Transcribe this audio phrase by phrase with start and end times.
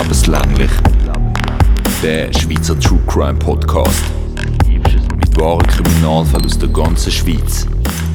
[0.00, 0.70] Lebenslänglich.
[2.02, 4.02] Der Schweizer True Crime Podcast.
[4.66, 7.66] Mit wahren Kriminalfällen aus der ganzen Schweiz.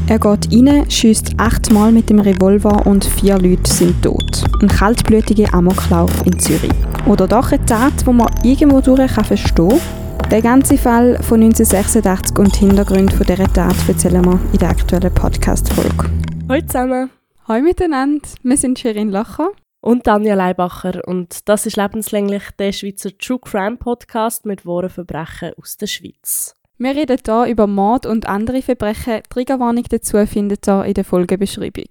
[0.08, 4.44] Er geht rein, schießt achtmal mit dem Revolver und vier Leute sind tot.
[4.64, 6.74] Ein kaltblütiger Amoklauf in Zürich.
[7.06, 10.30] Oder doch eine Tat, wo man irgendwo durch kann verstehen kann.
[10.32, 14.70] Der ganze Fall von 1986 und die Hintergründe von dieser Tat erzählen wir in der
[14.70, 16.10] aktuellen Podcast-Folge.
[16.50, 17.10] Hallo zusammen.
[17.48, 19.50] Hallo miteinander, wir sind Shirin Lacher.
[19.86, 21.00] Und Tanja Leibacher.
[21.06, 26.56] Und das ist lebenslänglich der Schweizer True Crime Podcast mit wahren Verbrechen aus der Schweiz.
[26.80, 29.22] Wir reden hier über Mord und andere Verbrechen.
[29.30, 31.86] Triggerwarnung dazu findet ihr in der Folgebeschreibung.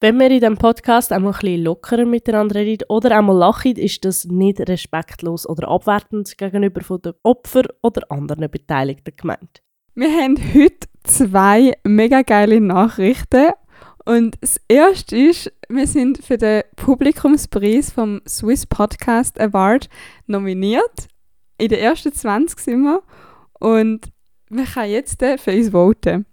[0.00, 4.04] Wenn wir in diesem Podcast einmal ein bisschen lockerer miteinander reden oder einmal lachen, ist
[4.04, 9.62] das nicht respektlos oder abwertend gegenüber den Opfern oder anderen Beteiligten gemeint.
[9.94, 13.52] Wir haben heute zwei mega geile Nachrichten
[14.06, 19.88] und das erste ist, wir sind für den Publikumspreis vom Swiss Podcast Award
[20.26, 21.08] nominiert.
[21.58, 23.02] In den ersten 20 sind wir.
[23.58, 24.12] Und
[24.48, 26.24] wir können jetzt für uns voten.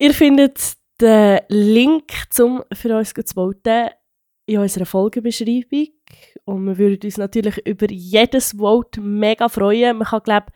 [0.00, 0.58] Ihr findet
[1.00, 3.90] den Link zum für uns zu voten
[4.46, 5.86] in unserer Folgenbeschreibung.
[6.44, 9.98] Und wir würden uns natürlich über jedes Vote mega freuen.
[9.98, 10.46] Man kann, glaube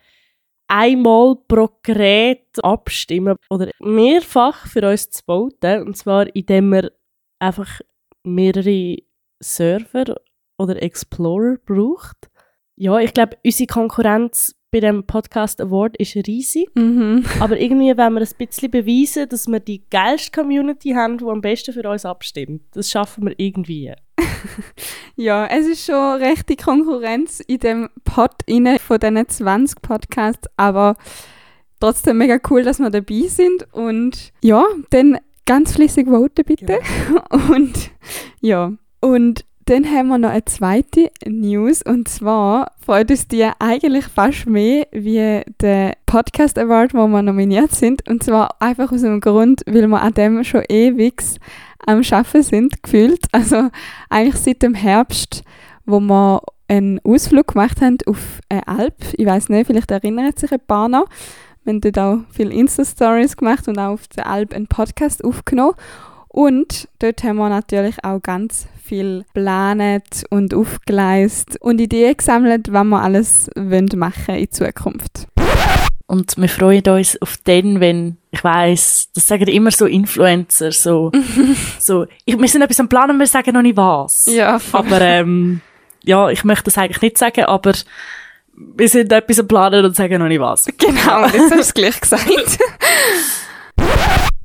[0.75, 5.83] einmal pro Gerät abstimmen oder mehrfach für uns zu voten.
[5.83, 6.91] Und zwar, indem wir
[7.39, 7.81] einfach
[8.25, 8.97] mehrere
[9.41, 10.17] Server
[10.59, 12.29] oder Explorer braucht.
[12.77, 16.69] Ja, ich glaube, unsere Konkurrenz bei dem Podcast Award ist riesig.
[16.75, 17.25] Mhm.
[17.39, 21.41] Aber irgendwie wollen wir ein bisschen beweisen, dass wir die geilste Community haben, die am
[21.41, 22.63] besten für uns abstimmt.
[22.73, 23.95] Das schaffen wir irgendwie.
[25.17, 30.97] ja, es ist schon rechte Konkurrenz in dem Pod inne von diesen 20 Podcasts, aber
[31.81, 36.67] trotzdem mega cool, dass wir dabei sind und ja, dann ganz flüssig voten bitte.
[37.09, 37.23] Genau.
[37.55, 37.91] Und
[38.41, 44.07] ja, und dann haben wir noch eine zweite News und zwar freut uns die eigentlich
[44.07, 48.07] fast mehr wie der Podcast Award, wo wir nominiert sind.
[48.09, 51.23] Und zwar einfach aus dem Grund, weil wir an dem schon ewig
[51.87, 53.27] am Schaffen sind, gefühlt.
[53.33, 53.71] Also
[54.11, 55.43] eigentlich seit dem Herbst,
[55.85, 58.95] wo wir einen Ausflug gemacht haben auf eine Alp.
[59.17, 61.07] Ich weiß nicht, vielleicht erinnert sich ein paar noch.
[61.65, 65.75] Wir haben dort auch viele Insta-Stories gemacht und auch auf der Alp einen Podcast aufgenommen.
[66.29, 72.85] Und dort haben wir natürlich auch ganz viel geplant und aufgeleistet und Ideen gesammelt, was
[72.85, 75.29] wir alles machen in Zukunft.
[76.07, 81.11] Und wir freuen uns auf den, wenn, ich weiß, das sagen immer so Influencer, so,
[81.79, 84.27] so, ich, wir sind etwas am Planen, wir sagen noch nicht was.
[84.27, 84.61] Ja.
[84.73, 85.63] Aber, ähm,
[86.05, 87.73] ja, ich möchte das eigentlich nicht sagen, aber
[88.57, 90.67] wir sind etwas am Planen und sagen noch nicht was.
[90.79, 92.59] Genau, jetzt hast du es gleich gesagt.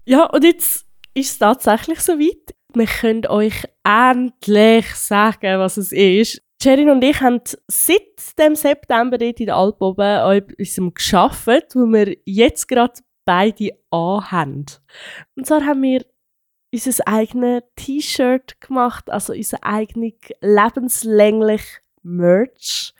[0.05, 2.55] ja, und jetzt ist es tatsächlich soweit.
[2.73, 6.41] Wir können euch endlich sagen, was es ist.
[6.61, 11.73] Sherin und ich haben seit dem September dort in der Alp oben an etwas geschafft,
[11.73, 14.65] wo wir jetzt gerade beide anhaben.
[15.35, 16.05] Und zwar haben wir
[16.73, 21.63] unser eigenes T-Shirt gemacht, also unser eigenes lebenslänglich
[22.03, 22.93] Merch,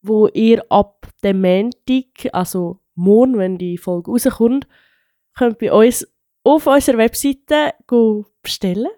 [0.00, 4.66] wo ihr ab dem Montag, also morgen, wenn die Folge rauskommt,
[5.36, 6.06] könnt bei uns
[6.44, 7.74] auf unserer Webseite
[8.42, 8.88] bestellen.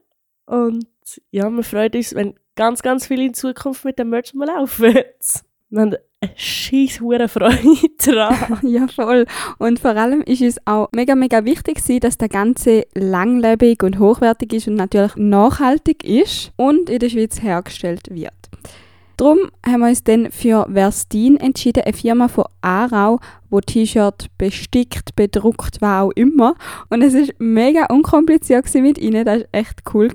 [0.46, 0.86] Und
[1.30, 4.94] ja, wir freuen uns, wenn ganz, ganz viele in Zukunft mit dem Merch mal laufen.
[5.70, 7.26] Wir haben eine scheiß Freude
[7.98, 8.58] dran.
[8.62, 9.26] ja, voll.
[9.58, 14.52] Und vor allem ist es auch mega, mega wichtig, dass der Ganze langlebig und hochwertig
[14.52, 18.32] ist und natürlich nachhaltig ist und in der Schweiz hergestellt wird.
[19.16, 25.14] Darum haben wir uns dann für Verstin entschieden, eine Firma von Aarau, wo T-Shirt bestickt,
[25.14, 26.56] bedruckt, was auch immer.
[26.90, 30.10] Und es ist mega unkompliziert mit ihnen, das war echt cool.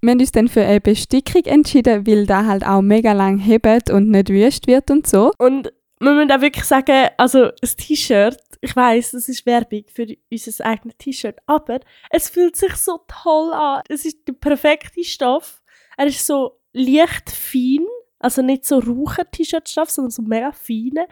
[0.00, 3.90] Wir haben uns dann für eine Bestickung entschieden, weil da halt auch mega lang hebt
[3.90, 5.32] und nicht wüst wird und so.
[5.38, 10.06] Und man muss auch wirklich sagen, also das T-Shirt, ich weiß, das ist Werbung für
[10.30, 13.82] unser eigenes T-Shirt, aber es fühlt sich so toll an.
[13.88, 15.62] Es ist der perfekte Stoff.
[15.96, 17.84] Er ist so leicht fein
[18.18, 21.06] also nicht so Raucher-T-Shirt-Stoff, sondern so mega feine.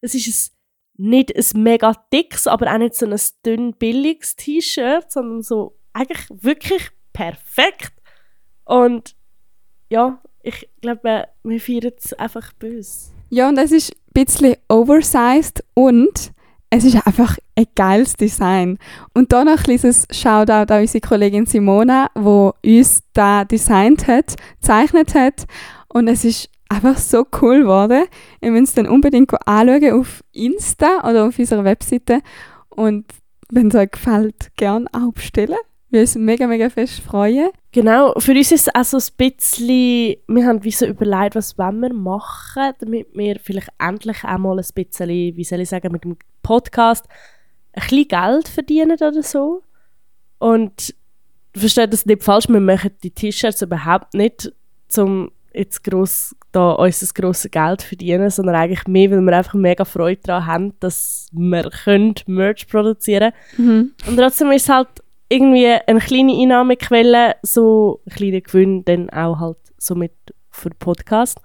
[0.00, 0.52] Es ist
[0.98, 5.78] ein, nicht ein mega dickes, aber auch nicht so ein dünn billiges T-Shirt, sondern so
[5.92, 7.92] eigentlich wirklich perfekt.
[8.72, 9.14] Und
[9.90, 13.10] ja, ich glaube, wir feiern es einfach böse.
[13.28, 16.32] Ja, und es ist ein bisschen oversized und
[16.70, 18.78] es ist einfach ein geiles Design.
[19.12, 24.36] Und dann noch ein kleines Shoutout an unsere Kollegin Simona, die uns da designt hat,
[24.62, 25.44] gezeichnet hat.
[25.88, 28.06] Und es ist einfach so cool geworden.
[28.40, 32.22] Ihr müsst es dann unbedingt anschauen auf Insta oder auf unserer Webseite.
[32.70, 33.04] Und
[33.50, 35.58] wenn es euch gefällt, gerne auch bestellen.
[35.90, 37.50] Wir uns mega, mega fest freuen.
[37.74, 41.56] Genau, für uns ist es auch so ein bisschen, wir haben wie so überlegt, was
[41.56, 45.90] wollen wir machen, damit wir vielleicht endlich auch mal ein bisschen, wie soll ich sagen,
[45.90, 47.06] mit dem Podcast
[47.72, 49.62] ein bisschen Geld verdienen oder so.
[50.38, 50.94] Und
[51.56, 54.52] versteht das nicht falsch, wir machen die T-Shirts überhaupt nicht,
[54.98, 59.54] um jetzt gross, da unser grosses Geld zu verdienen, sondern eigentlich mehr, weil wir einfach
[59.54, 63.66] mega Freude daran haben, dass wir können Merch produzieren können.
[63.66, 63.92] Mhm.
[64.08, 64.88] Und trotzdem ist es halt
[65.32, 70.12] irgendwie eine kleine Einnahmequelle, so ein kleiner Gewinn dann auch halt somit
[70.50, 71.38] für den Podcast.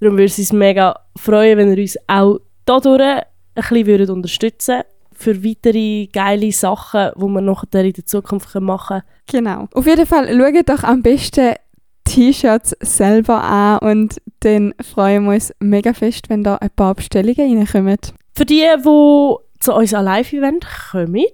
[0.00, 3.22] Darum würde es uns mega freuen, wenn ihr uns auch dadurch ein
[3.54, 4.82] bisschen würdet unterstützen
[5.12, 9.44] für weitere geile Sachen, die wir noch in der Zukunft machen können.
[9.44, 9.68] Genau.
[9.74, 11.54] Auf jeden Fall schaut doch am besten
[12.04, 17.58] T-Shirts selber an und dann freuen wir uns mega fest, wenn da ein paar Bestellungen
[17.58, 17.98] reinkommen.
[18.34, 21.26] Für die, die zu uns an Live-Event kommen,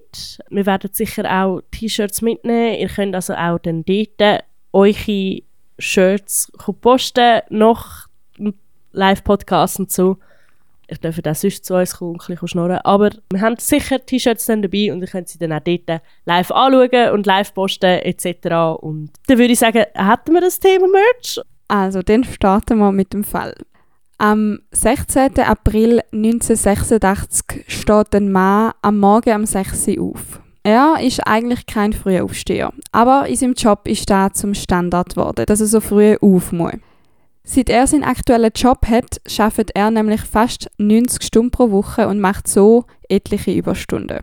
[0.49, 2.75] wir werden sicher auch T-Shirts mitnehmen.
[2.75, 4.43] Ihr könnt also auch dann dort
[4.73, 5.41] eure
[5.79, 6.51] Shirts
[6.81, 8.07] posten, nach
[8.91, 10.17] Live-Podcast und so.
[10.89, 12.79] Ich darf auch sonst zu uns kommen und ein bisschen schnurren.
[12.83, 16.51] Aber wir haben sicher T-Shirts dann dabei und ihr könnt sie dann auch dort live
[16.51, 18.79] anschauen und live posten etc.
[18.81, 21.41] Und dann würde ich sagen, hätten wir das Thema Merch?
[21.67, 23.55] Also, dann starten wir mit dem Fall.
[24.19, 25.39] Am 16.
[25.41, 30.39] April 1986 steht ein Mann am Morgen um 6 Uhr auf.
[30.63, 35.61] Er ist eigentlich kein Frühaufsteher, aber in seinem Job ist das zum Standard geworden, dass
[35.61, 36.73] er so früh auf muss.
[37.43, 42.19] Seit er seinen aktuellen Job hat, schafft er nämlich fast 90 Stunden pro Woche und
[42.19, 44.21] macht so etliche Überstunden.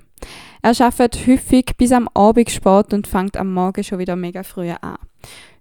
[0.64, 4.70] Er schafft häufig bis am Abend spät und fängt am Morgen schon wieder mega früh
[4.70, 4.96] an.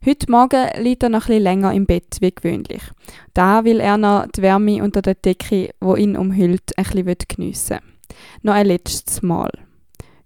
[0.05, 2.83] Heute Morgen liegt er noch bisschen länger im Bett wie gewöhnlich.
[3.33, 7.79] Da will er noch die Wärme unter der Decke, wo ihn umhüllt, ein bisschen geniessen.
[8.43, 9.51] Noch ein letztes Mal.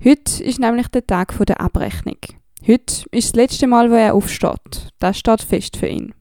[0.06, 2.20] Heute ist nämlich der Tag der Abrechnung.
[2.62, 4.92] Heute ist das letzte Mal, wo er aufsteht.
[5.00, 6.14] Das steht fest für ihn.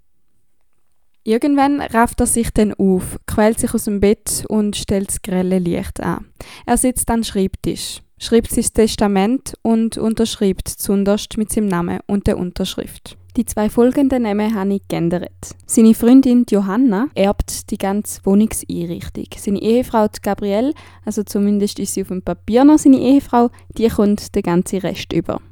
[1.25, 5.59] Irgendwann rafft er sich dann auf, quält sich aus dem Bett und stellt das grelle
[5.59, 6.25] Licht an.
[6.65, 12.39] Er sitzt den Schreibtisch, schreibt sein Testament und unterschreibt zunderst mit seinem Namen und der
[12.39, 13.17] Unterschrift.
[13.37, 15.31] Die zwei folgenden Namen habe ich geändert.
[15.67, 19.27] Seine Freundin Johanna erbt die ganze Wohnungseinrichtung.
[19.37, 20.73] Seine Ehefrau Gabrielle,
[21.05, 25.13] also zumindest ist sie auf dem Papier noch seine Ehefrau, die kommt den ganzen Rest
[25.13, 25.43] über.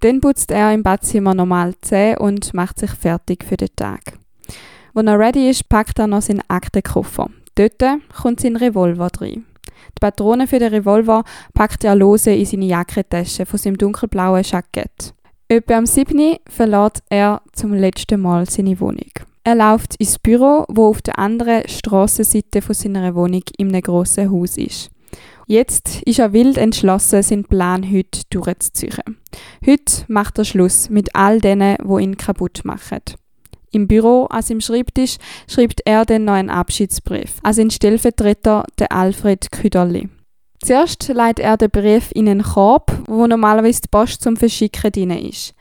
[0.00, 4.18] Dann putzt er im Badzimmer normal Zähne und macht sich fertig für den Tag.
[4.94, 7.28] Wenn er ready ist, packt er noch seinen Aktenkoffer.
[7.56, 7.82] Dort
[8.22, 9.44] kommt sein Revolver rein.
[9.90, 15.14] Die Patronen für den Revolver packt er lose in seine Jackentasche von seinem dunkelblauen Jackett.
[15.48, 16.36] Etwa am 7.
[16.48, 19.10] verlässt er zum letzten Mal seine Wohnung.
[19.44, 24.56] Er läuft ins Büro, wo auf der anderen Strassenseite von seiner Wohnung einem grossen Haus
[24.56, 24.90] ist.
[25.46, 29.18] Jetzt ist er wild entschlossen, seinen Plan heute durchzuziehen.
[29.66, 33.00] Heute macht er Schluss mit all denen, wo ihn kaputt machen.
[33.74, 35.16] Im Büro, an seinem Schreibtisch,
[35.48, 40.08] schreibt er dann noch einen Abschiedsbrief an seinen Stellvertreter, den Alfred Küderli.
[40.64, 45.10] Zuerst leitet er den Brief in einen Korb, wo normalerweise die Post zum Verschicken drin
[45.10, 45.54] ist.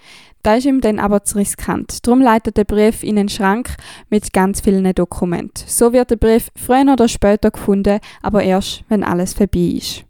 [0.44, 2.06] Da ist ihm dann aber zu riskant.
[2.06, 3.76] Darum leitet der Brief in einen Schrank
[4.10, 5.64] mit ganz vielen Dokumenten.
[5.68, 10.06] So wird der Brief früher oder später gefunden, aber erst, wenn alles vorbei ist.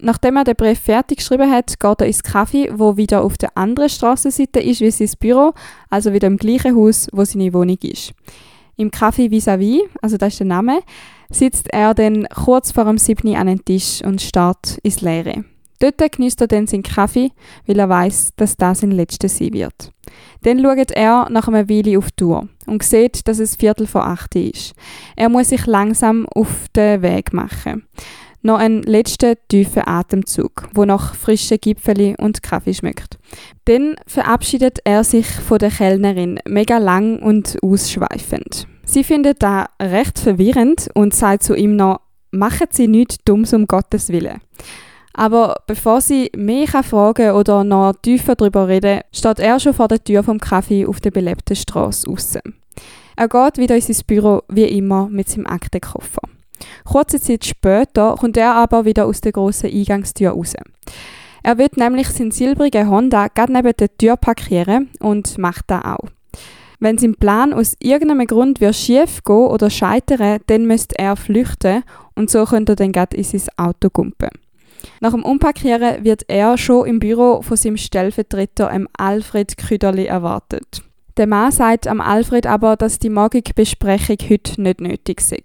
[0.00, 3.56] Nachdem er den Brief fertig geschrieben hat, geht er ins Café, wo wieder auf der
[3.56, 5.54] anderen Straßenseite ist wie sein Büro,
[5.90, 8.12] also wieder im gleichen Haus, wo seine Wohnung ist.
[8.76, 10.80] Im Café vis-à-vis, also das ist der Name,
[11.30, 13.34] sitzt er dann kurz vor dem 7.
[13.36, 15.44] an den Tisch und starrt ins Leere.
[15.80, 17.30] Dort genießt er dann seinen Kaffee,
[17.66, 19.92] weil er weiß, dass das sein letzter sein wird.
[20.42, 24.06] Dann schaut er nach einer Weile auf die Uhr und sieht, dass es Viertel vor
[24.06, 24.74] acht ist.
[25.16, 27.86] Er muss sich langsam auf den Weg machen.
[28.46, 33.18] Noch einen letzten tiefen Atemzug, wo nach frischen Gipfeli und Kaffee schmeckt.
[33.64, 38.66] Dann verabschiedet er sich von der Kellnerin, mega lang und ausschweifend.
[38.84, 43.66] Sie findet da recht verwirrend und sagt zu ihm noch, machen Sie nichts Dummes um
[43.66, 44.42] Gottes Willen.
[45.14, 50.04] Aber bevor sie mehr fragen oder noch tiefer darüber reden, steht er schon vor der
[50.04, 52.36] Tür vom Kaffee auf der belebten Straße raus.
[53.16, 56.20] Er geht wieder in sein Büro, wie immer, mit seinem Aktenkoffer.
[56.84, 60.54] Kurze Zeit später kommt er aber wieder aus der grossen Eingangstür raus.
[61.42, 66.08] Er wird nämlich seinen silbrigen Honda gerade neben der Tür parkieren und macht das auch.
[66.80, 71.82] Wenn sein Plan aus irgendeinem Grund wird schief gehen oder scheitern, dann müsste er flüchten
[72.14, 74.30] und so könnte er dann gerade in sein Auto kumpen.
[75.00, 80.82] Nach dem Umparkieren wird er schon im Büro von seinem Stellvertreter ähm, Alfred Küderli erwartet.
[81.16, 85.42] Der Mann sagt am Alfred aber, dass die morgige Besprechung heute nicht nötig sei.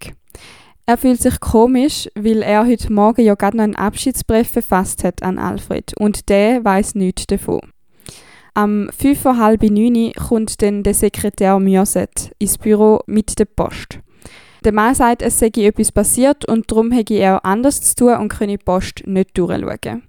[0.90, 5.22] Er fühlt sich komisch, weil er heute Morgen ja gerade noch einen Abschiedsbrief verfasst hat
[5.22, 7.62] an Alfred und der weiß nichts davon.
[8.56, 14.00] Am 5 vor halb neun kommt dann der Sekretär Mürset ins Büro mit der Post.
[14.66, 18.30] Der Mann sagt, es sei etwas passiert und darum hätte er anders zu tun und
[18.30, 20.09] könne die Post nicht durchschauen.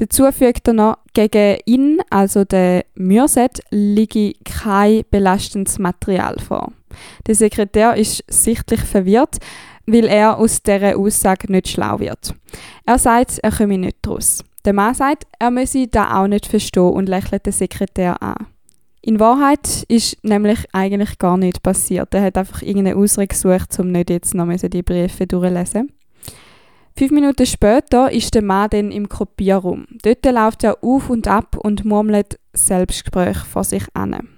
[0.00, 6.72] Dazu fügt er noch, gegen ihn, also der Mürset, liege kein belastendes Material vor.
[7.26, 9.36] Der Sekretär ist sichtlich verwirrt,
[9.84, 12.34] weil er aus dieser Aussage nicht schlau wird.
[12.86, 14.42] Er sagt, er komme nicht daraus.
[14.64, 18.46] Der Mann sagt, er müsse da auch nicht verstehen und lächelt den Sekretär an.
[19.02, 22.14] In Wahrheit ist nämlich eigentlich gar nichts passiert.
[22.14, 25.92] Er hat einfach irgendeine Ausrede gesucht, um nicht jetzt noch die Briefe durchzulesen.
[27.00, 29.86] Fünf Minuten später ist der Mann dann im Kopierraum.
[30.02, 34.28] Dort läuft er auf und ab und murmelt Selbstgespräch vor sich an.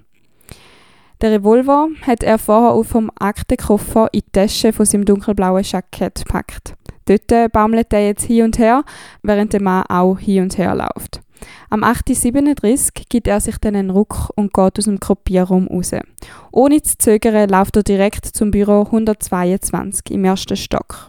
[1.21, 6.25] Der Revolver hat er vorher auf vom Aktenkoffer in die Tasche von seinem dunkelblauen Jackett
[6.25, 6.75] gepackt.
[7.07, 8.85] Dort baumelt er jetzt hin und her,
[9.25, 11.21] während der Mann auch hin und her läuft.
[11.69, 15.91] Am 8.37 gibt er sich dann einen Ruck und geht aus dem Kopierraum raus.
[16.53, 21.09] Ohne zu zögern läuft er direkt zum Büro 122 im ersten Stock.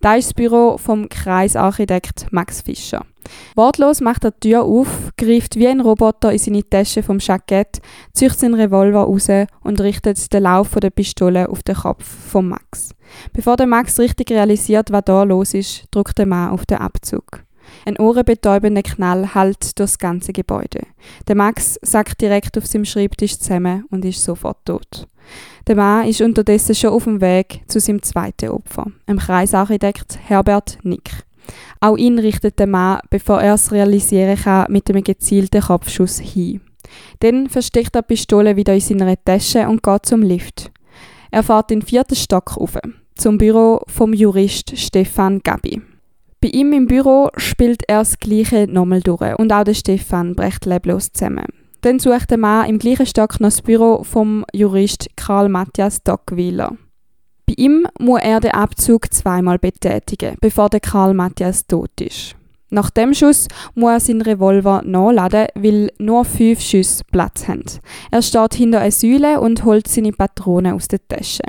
[0.00, 3.04] Da ist das Büro vom Kreisarchitekt Max Fischer.
[3.54, 7.80] Wortlos macht er die Tür auf, greift wie ein Roboter in seine Tasche vom Jackett,
[8.12, 9.28] zieht seinen Revolver raus
[9.62, 12.94] und richtet den Lauf der Pistole auf den Kopf von Max.
[13.32, 17.44] Bevor der Max richtig realisiert, was da los ist, drückt der Mann auf den Abzug.
[17.84, 20.80] Ein ohrenbetäubender Knall hallt das ganze Gebäude.
[21.26, 25.06] Der Max sackt direkt auf seinem Schreibtisch zusammen und ist sofort tot.
[25.66, 30.78] Der Mann ist unterdessen schon auf dem Weg zu seinem zweiten Opfer, dem Kreisarchitekt Herbert
[30.82, 31.10] Nick.
[31.80, 36.60] Auch ihn richtet der Mann, bevor er es realisieren kann, mit einem gezielten Kopfschuss hin.
[37.20, 40.70] Dann versteckt er die Pistole wieder in seiner Tasche und geht zum Lift.
[41.30, 42.78] Er fährt den vierten Stock auf,
[43.16, 45.80] zum Büro vom Jurist Stefan Gabi.
[46.42, 50.66] Bei ihm im Büro spielt er das Gleiche nochmal durch und auch der Stefan bricht
[50.66, 51.46] leblos zusammen.
[51.82, 56.76] Dann sucht der Mann im gleichen Stock noch das Büro vom Jurist Karl Matthias Dockweiler.
[57.46, 62.34] Bei ihm muss er den Abzug zweimal betätigen, bevor der Karl Matthias tot ist.
[62.72, 67.64] Nach dem Schuss muss er seinen Revolver nachladen, weil nur fünf Schüsse Platz haben.
[68.10, 71.42] Er steht hinter einer Säule und holt seine Patronen aus der Tasche.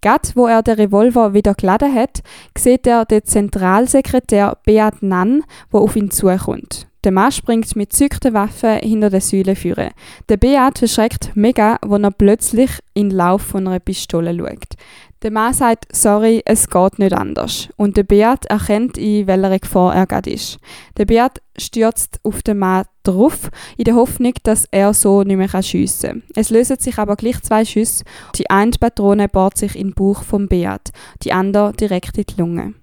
[0.00, 2.24] Gerade wo er den Revolver wieder geladen hat,
[2.58, 6.88] sieht er den Zentralsekretär Beat Nann, der auf ihn zukommt.
[7.04, 9.90] Der Mann springt mit zückten Waffen hinter der Säule führen.
[10.30, 14.74] Der Beat verschreckt mega, wenn er plötzlich in den Lauf einer Pistole schaut.
[15.22, 17.68] Der Mann sagt, sorry, es geht nicht anders.
[17.76, 20.58] Und der Beat erkennt, in welcher Gefahr er gerade ist.
[20.98, 25.62] Der Beat stürzt auf den Mann drauf, in der Hoffnung, dass er so nicht mehr
[25.62, 26.22] schiessen kann.
[26.34, 28.04] Es lösen sich aber gleich zwei Schüsse.
[28.34, 30.90] Die eine Patrone bohrt sich in den Bauch vom Beat,
[31.22, 32.74] die andere direkt in die Lunge.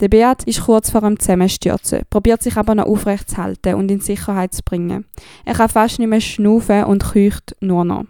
[0.00, 3.90] Der Beat ist kurz vor dem Zusammenstürzen, probiert sich aber noch aufrecht zu halten und
[3.90, 5.04] in Sicherheit zu bringen.
[5.44, 8.06] Er kann fast nicht mehr schnaufen und keucht nur noch.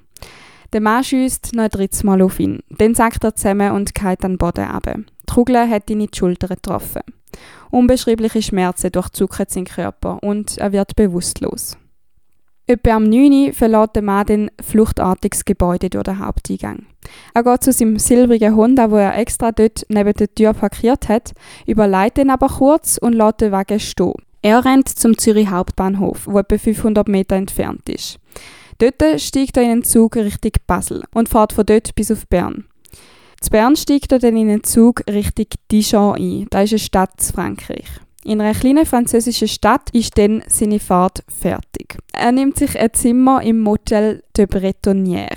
[0.73, 2.61] Der Mann schießt noch ein drittes Mal auf ihn.
[2.69, 4.85] Dann sackt er zusammen und geht an den Boden ab.
[4.95, 7.03] Die Kugel hat ihn in die Schulter getroffen.
[7.71, 11.77] Unbeschreibliche Schmerzen durchzucken seinen Körper und er wird bewusstlos.
[12.67, 16.87] Etwa am 9 Uhr verlässt der Mann den fluchtartiges Gebäude durch den Haupteingang.
[17.35, 21.33] Er geht zu seinem silbrigen Honda, wo er extra dort neben der Tür parkiert hat,
[21.67, 24.15] überleitet ihn aber kurz und lässt den Wagen stehen.
[24.43, 28.21] Er rennt zum Zürich Hauptbahnhof, wo etwa 500 Meter entfernt ist.
[28.81, 32.65] Dort steigt er in einen Zug Richtung Basel und fährt von dort bis auf Bern.
[33.39, 36.47] Zu Bern steigt er dann in einen Zug Richtung Dijon ein.
[36.49, 37.87] Das ist eine Stadt in Frankreich.
[38.25, 41.99] In einer kleinen französischen Stadt ist dann seine Fahrt fertig.
[42.15, 45.37] Er nimmt sich ein Zimmer im Motel de Bretonnière.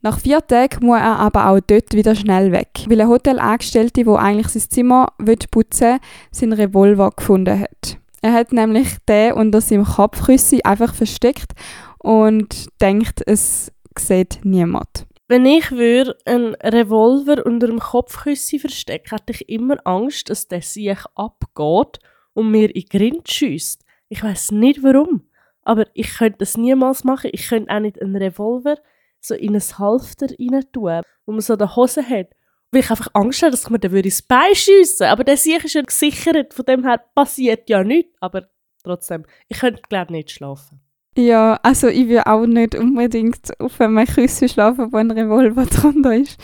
[0.00, 4.14] Nach vier Tagen muss er aber auch dort wieder schnell weg, weil ein Hotelangestellte, wo
[4.14, 5.12] eigentlich sein Zimmer
[5.50, 5.98] putzen will,
[6.30, 7.98] seinen Revolver gefunden hat.
[8.22, 11.52] Er hat nämlich den unter seinem Kopfküsse einfach versteckt
[12.02, 15.06] und denkt, es sieht niemand.
[15.28, 20.62] Wenn ich würde einen Revolver unter dem Kopfküsse verstecken, hätte ich immer Angst, dass der
[20.62, 22.00] sich abgeht
[22.32, 23.84] und mir in den Grind schiesst.
[24.08, 25.28] Ich weiß nicht warum,
[25.62, 27.30] aber ich könnte das niemals machen.
[27.32, 28.76] Ich könnte auch nicht einen Revolver
[29.20, 32.30] so in ein Halfter rein tun, wo man so eine Hose hat.
[32.72, 35.64] Weil ich einfach Angst habe, dass ich mir dann ins Bein schiessen Aber der Sieg
[35.64, 38.16] ist ja gesichert, von dem her passiert ja nichts.
[38.20, 38.48] Aber
[38.82, 40.80] trotzdem, ich könnte glaube nicht schlafen.
[41.16, 46.16] Ja, also ich will auch nicht unbedingt auf einem Küssen schlafen, wo ein Revolver drunter
[46.16, 46.38] ist.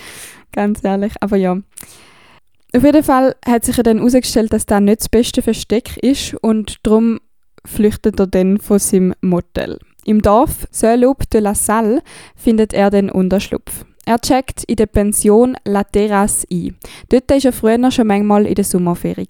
[0.53, 1.59] Ganz ehrlich, aber ja.
[2.75, 6.35] Auf jeden Fall hat sich ja dann herausgestellt, dass das nicht das beste Versteck ist
[6.43, 7.21] und darum
[7.65, 9.79] flüchtet er dann von seinem Motel.
[10.05, 12.03] Im Dorf Saint-Loup de la Salle
[12.37, 13.85] findet er den Unterschlupf.
[14.05, 16.77] Er checkt in der Pension La Terrasse ein.
[17.09, 19.27] Dort war er früher schon manchmal in der Sommerferie.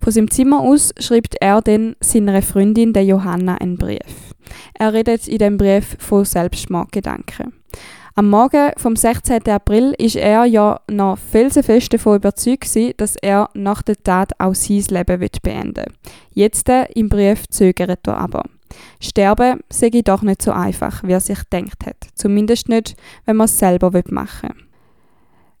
[0.00, 4.27] Von seinem Zimmer aus schreibt er dann seiner Freundin, der Johanna, einen Brief.
[4.74, 7.52] Er redet in dem Brief von Selbstmordgedanken.
[8.18, 9.46] Am Morgen vom 16.
[9.48, 14.56] April ist er ja noch felsenfest davon überzeugt gewesen, dass er nach der Tat auch
[14.56, 15.94] sein Leben beenden will.
[16.32, 18.42] Jetzt äh, im Brief zögert er aber.
[19.00, 22.08] Sterben sei doch nicht so einfach, wie er sich denkt hat.
[22.16, 24.64] Zumindest nicht, wenn man es selber machen will.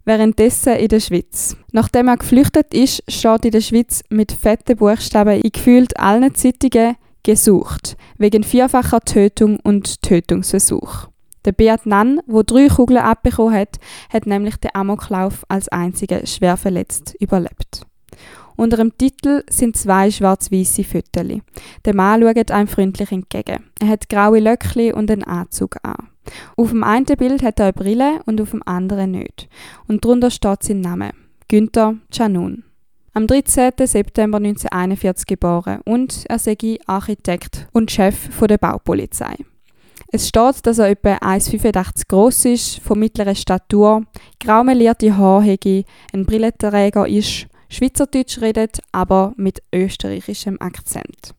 [0.04, 1.56] Währenddessen in der Schweiz.
[1.70, 6.96] Nachdem er geflüchtet ist, steht in der Schweiz mit fetten Buchstaben in gefühlt allen Zeitungen
[7.28, 11.08] gesucht, wegen vierfacher Tötung und Tötungsversuch.
[11.44, 13.76] Der Beat Nann, der drei Kugeln abbekommen hat,
[14.10, 17.82] hat nämlich den Amoklauf als einziger schwer verletzt überlebt.
[18.56, 21.42] Unter dem Titel sind zwei schwarz-weiße Fotos.
[21.84, 23.62] Der Mann schaut einem freundlich entgegen.
[23.78, 26.08] Er hat graue Löckli und einen Anzug an.
[26.56, 29.50] Auf dem einen Bild hat er eine Brille und auf dem anderen nicht.
[29.86, 31.10] Und darunter steht sein Name.
[31.46, 32.64] Günther Canun.
[33.18, 33.72] Am 13.
[33.84, 39.34] September 1941 geboren und er sei Architekt und Chef der Baupolizei.
[40.12, 44.04] Es steht, dass er etwa 1,85 groß ist, von mittlerer Statur,
[44.38, 45.82] grau melierte Haare hege,
[46.12, 51.34] ein Brillenträger ist, Schweizerdeutsch redet, aber mit österreichischem Akzent.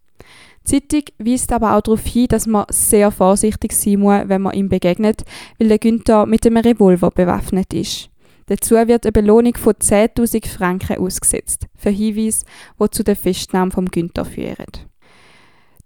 [0.70, 4.54] Die Zeitung weist aber auch darauf hin, dass man sehr vorsichtig sein muss, wenn man
[4.54, 5.24] ihm begegnet,
[5.58, 8.10] weil der Günther mit einem Revolver bewaffnet ist.
[8.50, 12.46] Dazu wird eine Belohnung von 10.000 Franken ausgesetzt, für Hinweise,
[12.82, 14.72] die zu der Festnahme vom Günther führen.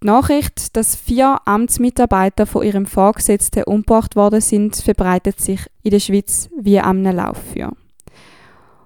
[0.02, 6.00] Die Nachricht, dass vier Amtsmitarbeiter von ihrem Vorgesetzten umgebracht worden sind, verbreitet sich in der
[6.00, 7.74] Schweiz wie am Lauffeuer.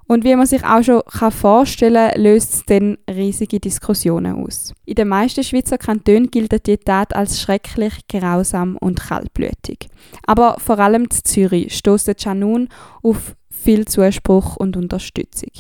[0.08, 4.74] Und wie man sich auch schon vorstellen kann, löst es dann riesige Diskussionen aus.
[4.86, 9.90] In den meisten Schweizer Kantonen gilt die Tat als schrecklich, grausam und kaltblütig.
[10.26, 12.70] Aber vor allem in Zürich stößt Canun
[13.04, 15.52] auf viel Zuspruch und Unterstützung.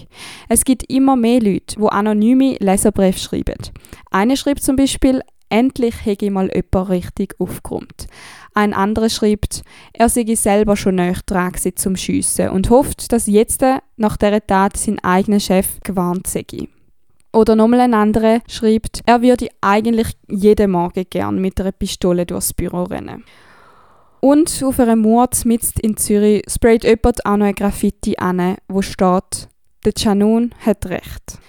[0.50, 3.58] Es gibt immer mehr Leute, die anonyme Leserbriefe schreiben.
[4.12, 8.08] Einer schreibt zum Beispiel, endlich hätte mal jemand richtig aufgeräumt.
[8.54, 9.64] Ein anderer schreibt,
[9.94, 13.64] er sei selber schon näher dran zum Schiessen und hofft, dass jetzt
[13.98, 16.46] nach dieser Tat sein eigener Chef gewarnt sei.
[17.34, 22.54] Oder nochmal ein anderer schreibt, er würde eigentlich jeden Morgen gern mit einer Pistole durchs
[22.54, 23.24] Büro rennen.
[24.20, 28.82] Und auf einem Mord mitten in Zürich sprayt jemand auch noch ein Graffiti an, wo
[28.82, 29.48] steht,
[29.86, 31.40] der Chanun hat recht.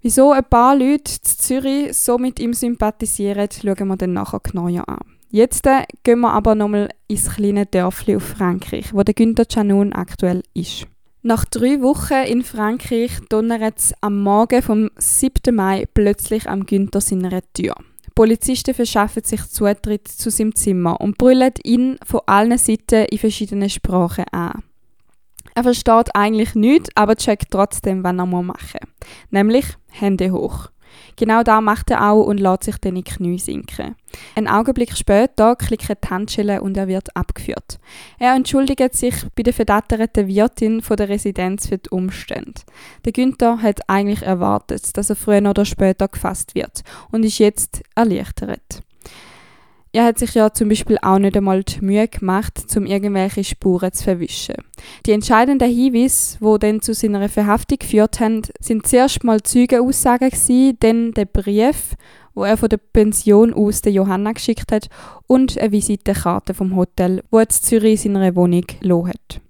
[0.00, 4.88] Wieso ein paar Leute in Zürich so mit ihm sympathisieren, schauen wir dann nachher genauer
[4.88, 4.98] an.
[5.30, 9.92] Jetzt äh, gehen wir aber nochmal ins kleine Dörfli auf Frankreich, wo der Günther Canon
[9.92, 10.86] aktuell ist.
[11.22, 15.54] Nach drei Wochen in Frankreich donnert es am Morgen vom 7.
[15.54, 17.76] Mai plötzlich am Günther seiner Tür.
[18.14, 23.70] Polizisten verschaffen sich Zutritt zu seinem Zimmer und brüllen ihn von allen Seiten in verschiedenen
[23.70, 24.62] Sprachen an.
[25.54, 28.80] Er versteht eigentlich nichts, aber checkt trotzdem, was er machen muss.
[29.30, 30.71] Nämlich Hände hoch.
[31.16, 33.94] Genau da macht er auch und lässt sich dann in die Knie sinken.
[34.34, 37.78] Ein Augenblick später klicken die Handschellen und er wird abgeführt.
[38.18, 42.62] Er entschuldigt sich bei der verdatterten Wirtin von der Residenz für die Umstände.
[43.04, 47.82] Der Günther hat eigentlich erwartet, dass er früher oder später gefasst wird und ist jetzt
[47.94, 48.82] erleichtert.
[49.94, 53.92] Er hat sich ja zum Beispiel auch nicht einmal die Mühe gemacht, um irgendwelche Spuren
[53.92, 54.54] zu verwischen.
[55.04, 60.30] Die entscheidenden Hinweise, die dann zu seiner Verhaftung geführt haben, sind zuerst mal Zeugenaussagen
[60.80, 61.94] dann der Brief,
[62.34, 64.88] wo er von der Pension aus der Johanna geschickt hat
[65.26, 68.64] und eine Visitenkarte vom Hotel, wo er in Zürich in seiner Wohnung
[69.08, 69.42] hat.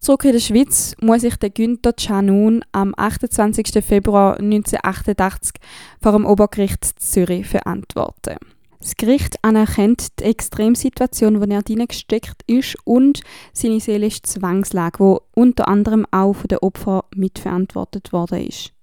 [0.00, 3.84] Zurück in der Schweiz muss sich der Günther Canun am 28.
[3.84, 5.60] Februar 1988
[6.00, 8.36] vor dem Obergericht Zürich verantworten.
[8.84, 13.22] Das Gericht anerkennt die Extremsituation, in der er gesteckt ist und
[13.54, 18.74] seine seelische Zwangslage, wo unter anderem auch von den Opfern mitverantwortet worden ist,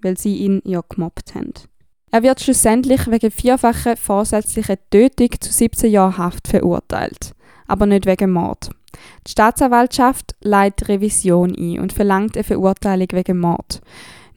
[0.00, 1.52] weil sie ihn ja gemobbt haben.
[2.10, 7.34] Er wird schlussendlich wegen vierfacher vorsätzlicher Tötung zu 17 Jahren Haft verurteilt,
[7.66, 8.70] aber nicht wegen Mord.
[9.26, 13.82] Die Staatsanwaltschaft leitet Revision ein und verlangt eine Verurteilung wegen Mord.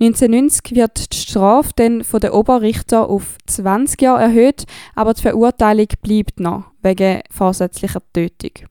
[0.04, 5.88] 1990 wird die Strafe dann von der Oberrichter auf 20 Jahre erhöht, aber die Verurteilung
[6.02, 8.68] bleibt noch wegen vorsätzlicher Tötung.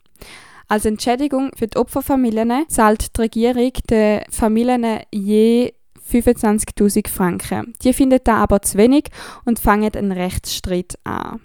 [0.68, 5.72] Als Entschädigung für die Opferfamilien zahlt die Regierung den Familien je
[6.10, 7.72] 25.000 Franken.
[7.82, 9.04] Die findet da aber zu wenig
[9.44, 11.40] und fangen einen Rechtsstreit an.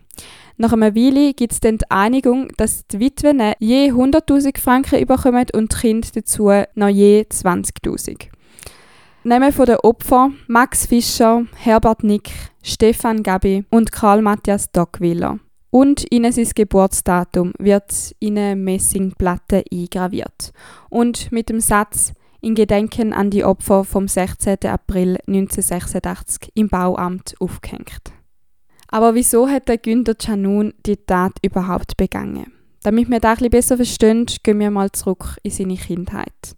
[0.58, 5.46] Nach einer Weile gibt es dann die Einigung, dass die Witwen je 100.000 Franken bekommen
[5.54, 8.30] und die Kinder dazu noch je 20.000.
[9.28, 12.32] Namen von den Opfern Max Fischer, Herbert Nick,
[12.64, 15.40] Stefan Gabi und Karl Matthias Dockwiller.
[15.70, 20.54] Und ihnen sein Geburtsdatum wird in eine Messingplatte eingraviert.
[20.90, 24.60] Und mit dem Satz in Gedenken an die Opfer vom 16.
[24.64, 28.14] April 1986 im Bauamt aufgehängt.
[28.88, 32.54] Aber wieso hat der Günther Canun die Tat überhaupt begangen?
[32.82, 36.56] Damit wir das ein bisschen besser verstehen, gehen wir mal zurück in seine Kindheit.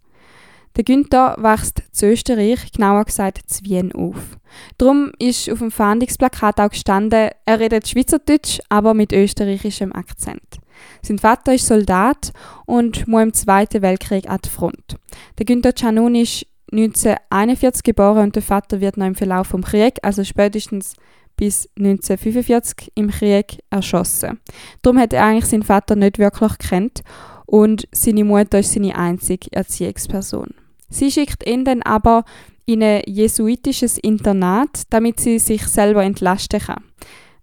[0.76, 4.38] Der Günther wächst zu Österreich, genauer gesagt zu Wien auf.
[4.78, 10.58] Darum ist auf dem Fahndungsplakat auch gestanden, er redet Schweizerdeutsch, aber mit österreichischem Akzent.
[11.02, 12.32] Sein Vater ist Soldat
[12.66, 14.96] und muss im Zweiten Weltkrieg an die Front.
[15.38, 19.98] Der Günther Canun ist 1941 geboren und der Vater wird noch im Verlauf vom Krieg,
[20.02, 20.94] also spätestens
[21.36, 24.40] bis 1945 im Krieg erschossen.
[24.82, 27.02] Darum hat er eigentlich seinen Vater nicht wirklich kennt
[27.46, 30.54] und seine Mutter ist seine einzige Erziehungsperson.
[30.90, 32.24] Sie schickt ihn dann aber
[32.66, 36.84] in ein jesuitisches Internat, damit sie sich selber entlasten kann.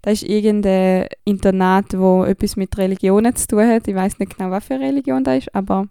[0.02, 3.88] Das ist irgendein Internat, wo etwas mit Religionen zu tun hat.
[3.88, 5.88] Ich weiß nicht genau, was für Religion das ist, aber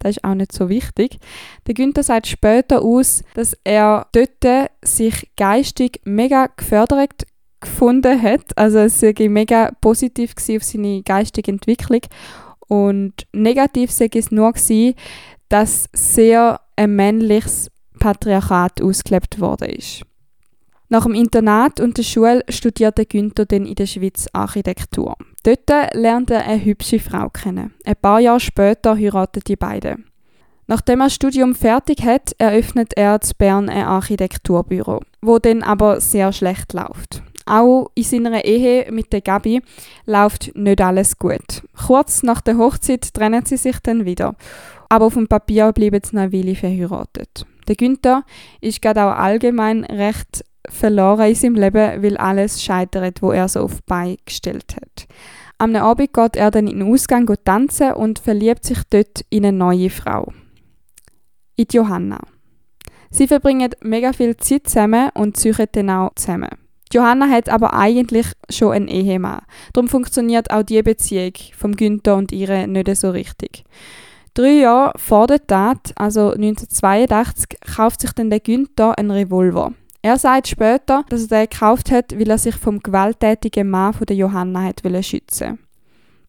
[0.00, 1.18] das ist auch nicht so wichtig.
[1.66, 7.26] Der Günther sagt später aus, dass er dort sich geistig mega gefördert
[7.60, 8.56] gefunden hat.
[8.56, 12.00] Also es war mega positiv auf seine geistige Entwicklung.
[12.66, 14.52] Und negativ war es nur,
[15.48, 20.02] dass sehr ein männliches Patriarchat ausgelebt worden ist.
[20.88, 25.14] Nach dem Internat und der Schule studierte Günther dann in der Schweiz Architektur.
[25.42, 27.74] Dort lernt er eine hübsche Frau kennen.
[27.84, 30.06] Ein paar Jahre später heiraten die beiden.
[30.66, 36.00] Nachdem er das Studium fertig hat, eröffnet er zu Bern ein Architekturbüro, wo dann aber
[36.00, 37.22] sehr schlecht läuft.
[37.44, 39.60] Auch in seiner Ehe mit der Gabi
[40.06, 41.62] läuft nicht alles gut.
[41.86, 44.34] Kurz nach der Hochzeit trennen sie sich dann wieder.
[44.90, 47.46] Aber auf dem Papier bleiben sie noch Weile verheiratet.
[47.68, 48.24] Der Günther
[48.60, 53.60] ist gerade auch allgemein recht verloren in seinem Leben, weil alles scheitert, wo er so
[53.60, 55.06] auf Bein gestellt hat.
[55.58, 59.56] Am Abend geht er dann in den Ausgang tanzen und verliebt sich dort in eine
[59.56, 60.32] neue Frau.
[61.54, 62.18] In Johanna.
[63.10, 66.50] Sie verbringen mega viel Zeit zusammen und ziehen dann auch zusammen.
[66.92, 69.42] Johanna hat aber eigentlich schon einen Ehemann.
[69.72, 73.64] Darum funktioniert auch die Beziehung vom Günther und ihre nicht so richtig.
[74.34, 79.72] Drei Jahre vor der Tat, also 1982, kauft sich dann der Günther einen Revolver.
[80.02, 84.06] Er sagt später, dass er den gekauft hat, weil er sich vom gewalttätigen Mann von
[84.06, 85.58] der Johanna hat schützen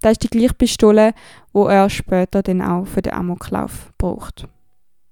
[0.02, 1.14] Das ist die gleiche Pistole,
[1.54, 4.48] wo er später dann auch für den Amoklauf braucht.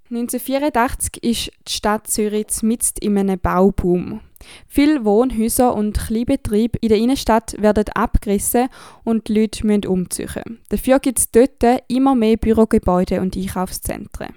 [0.09, 4.21] 1984 ist die Stadt Zürich mitten in einem Bauboom.
[4.67, 8.69] Viele Wohnhäuser und Kleinbetriebe in der Innenstadt werden abgerissen
[9.03, 10.59] und die Leute müssen umziehen.
[10.69, 14.33] Dafür gibt es dort immer mehr Bürogebäude und Einkaufszentren.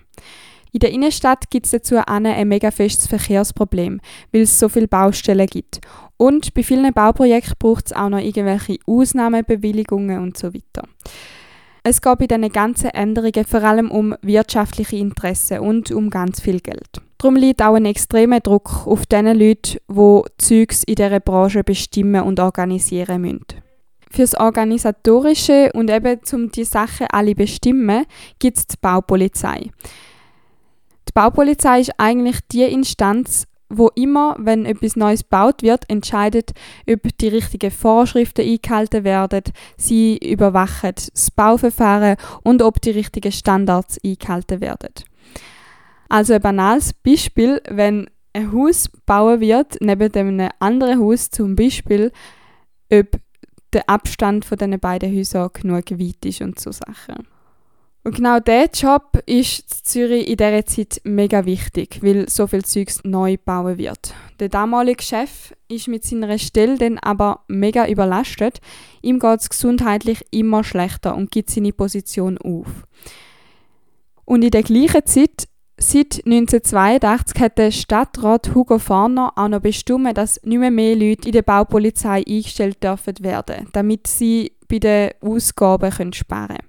[0.73, 4.01] In der Innenstadt gibt es dazu ein mega festes Verkehrsproblem,
[4.33, 5.81] weil es so viele Baustellen gibt.
[6.17, 10.89] Und bei vielen Bauprojekten braucht es auch noch irgendwelche Ausnahmebewilligungen und so weiter.
[11.85, 16.61] Es geht bei diesen ganzen Änderungen vor allem um wirtschaftliche Interessen und um ganz viel
[16.61, 17.03] Geld.
[17.23, 22.25] Darum liegt auch ein extremer Druck auf den Leute, die Zeugs in dieser Branche bestimmen
[22.25, 23.47] und organisieren müssen.
[24.11, 28.07] Fürs Organisatorische und eben um die Sachen alle bestimmen,
[28.41, 29.71] gibt es die Baupolizei.
[31.09, 36.51] Die Baupolizei ist eigentlich die Instanz, wo immer, wenn etwas Neues gebaut wird, entscheidet,
[36.91, 39.45] ob die richtigen Vorschriften eingehalten werden,
[39.77, 44.93] sie überwachen das Bauverfahren und ob die richtigen Standards eingehalten werden.
[46.13, 52.13] Also ein banales Beispiel, wenn ein Haus bauen wird, neben einem anderen Haus zum Beispiel,
[52.93, 53.19] ob
[53.73, 57.27] der Abstand von diesen beiden Häusern genug weit ist und so Sachen.
[58.05, 62.63] Und genau dieser Job ist in Zürich in dieser Zeit mega wichtig, weil so viel
[62.63, 64.13] Zeugs neu gebaut wird.
[64.39, 68.61] Der damalige Chef ist mit seiner Stelle dann aber mega überlastet.
[69.01, 72.87] Ihm geht es gesundheitlich immer schlechter und gibt seine Position auf.
[74.27, 75.49] Und in der gleichen Zeit
[75.83, 81.27] Seit 1982 hat der Stadtrat Hugo Farner auch noch bestimmt, dass nicht mehr, mehr Leute
[81.27, 86.69] in der Baupolizei eingestellt dürfen werden, damit sie bei den Ausgaben können sparen können.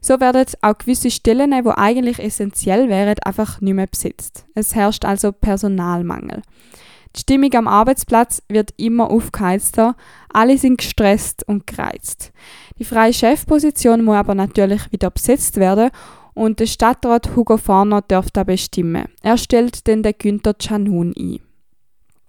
[0.00, 4.46] So werden auch gewisse Stellen, die eigentlich essentiell wären, einfach nicht mehr besetzt.
[4.54, 6.40] Es herrscht also Personalmangel.
[7.14, 9.94] Die Stimmung am Arbeitsplatz wird immer aufgeheizter,
[10.32, 12.32] alle sind gestresst und gereizt.
[12.78, 15.90] Die freie Chefposition muss aber natürlich wieder besetzt werden
[16.34, 19.06] und der Stadtrat Hugo Farner darf da bestimmen.
[19.22, 21.40] Er stellt dann den Günther Canun ein.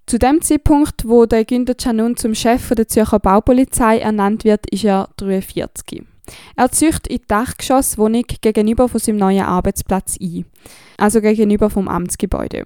[0.06, 4.84] Zu dem Zeitpunkt, wo der Günther Canun zum Chef der Zürcher Baupolizei ernannt wird, ist
[4.84, 6.04] er 43.
[6.56, 10.44] Er zücht in die Dachgeschosswohnung gegenüber von seinem neuen Arbeitsplatz ein,
[10.96, 12.64] also gegenüber vom Amtsgebäude.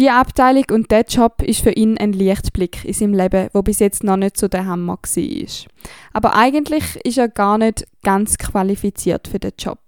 [0.00, 3.80] Die Abteilung und der Job ist für ihn ein Lichtblick in seinem Leben, wo bis
[3.80, 5.70] jetzt noch nicht so der Hammer war.
[6.14, 9.78] Aber eigentlich ist er gar nicht ganz qualifiziert für den Job.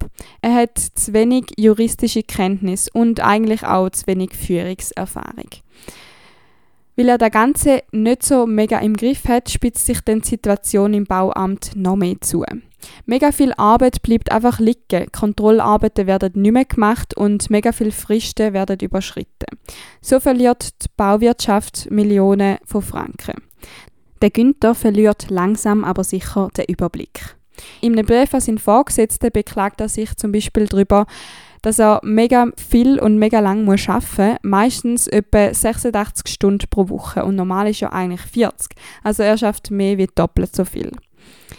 [0.43, 5.49] Er hat zu wenig juristische Kenntnis und eigentlich auch zu wenig Führungserfahrung.
[6.95, 10.93] Weil er das Ganze nicht so mega im Griff hat, spitzt sich dann die Situation
[10.93, 12.45] im Bauamt noch mehr zu.
[13.07, 18.53] Mega viel Arbeit bleibt einfach liegen, Kontrollarbeiten werden nicht mehr gemacht und mega viele Fristen
[18.53, 19.59] werden überschritten.
[20.01, 23.43] So verliert die Bauwirtschaft Millionen von Franken.
[24.21, 27.37] Der Günther verliert langsam aber sicher den Überblick.
[27.81, 31.07] In einem Brief an seinen Vorgesetzten beklagt er sich zum Beispiel darüber,
[31.63, 36.89] dass er mega viel und mega lang muss arbeiten muss, meistens etwa 86 Stunden pro
[36.89, 38.77] Woche und normal ist ja eigentlich 40.
[39.03, 40.93] Also er schafft mehr wie doppelt so viel.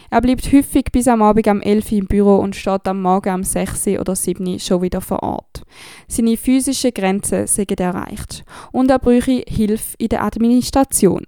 [0.10, 3.30] Er bleibt häufig bis am Abend am 11 Uhr im Büro und steht am Morgen
[3.30, 5.64] am 6 oder 7 Uhr schon wieder vor Ort.
[6.08, 11.24] Seine physischen Grenzen sind erreicht und er bräuchte Hilfe in der Administration.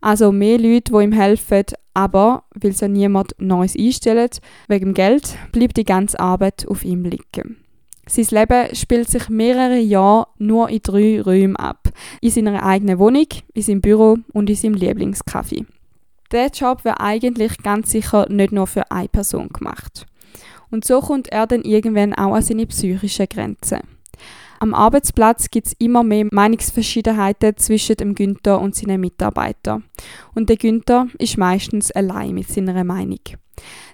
[0.00, 5.76] Also mehr Leute, die ihm helfen, aber weil ja niemand Neues einstellt, wegen Geld, bleibt
[5.76, 7.56] die ganze Arbeit auf ihm liegen.
[8.08, 11.88] Sein Leben spielt sich mehrere Jahre nur in drei Räumen ab.
[12.20, 15.66] In seiner eigenen Wohnung, in seinem Büro und in seinem Lieblingscafé.
[16.32, 20.06] Der Job wäre eigentlich ganz sicher nicht nur für eine Person gemacht.
[20.70, 23.80] Und so kommt er dann irgendwann auch an seine psychischen Grenzen.
[24.58, 29.84] Am Arbeitsplatz gibt es immer mehr Meinungsverschiedenheiten zwischen dem Günther und seinen Mitarbeitern.
[30.34, 33.20] Und der Günther ist meistens allein mit seiner Meinung.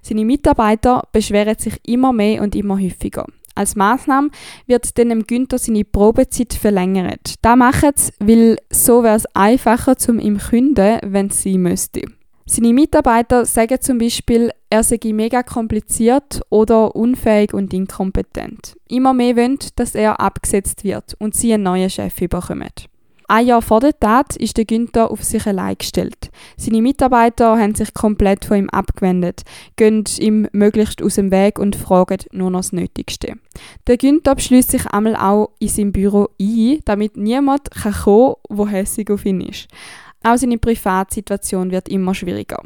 [0.03, 3.27] Seine Mitarbeiter beschweren sich immer mehr und immer häufiger.
[3.55, 4.31] Als Maßnahme
[4.67, 7.35] wird dann dem Günther seine Probezeit verlängert.
[7.43, 12.03] Da macht es, weil so wäre es einfacher zum ihm künden, wenn sein müsste.
[12.55, 18.77] Seine Mitarbeiter sagen zum Beispiel, er sei mega kompliziert oder unfähig und inkompetent.
[18.89, 22.69] Immer mehr wollen, dass er abgesetzt wird und sie einen neuen Chef bekommen.
[23.27, 26.31] Ein Jahr vor der Tat ist der Günther auf sich allein gestellt.
[26.59, 29.45] Seine Mitarbeiter haben sich komplett von ihm abgewendet,
[29.77, 33.37] gehen ihm möglichst aus dem Weg und fragen nur noch das Nötigste.
[33.87, 38.67] Der Günther beschließt sich einmal auch in seinem Büro ein, damit niemand kommen kann, der
[38.67, 39.69] hässig auf ihn ist.
[40.25, 42.63] Auch seine Privatsituation wird immer schwieriger.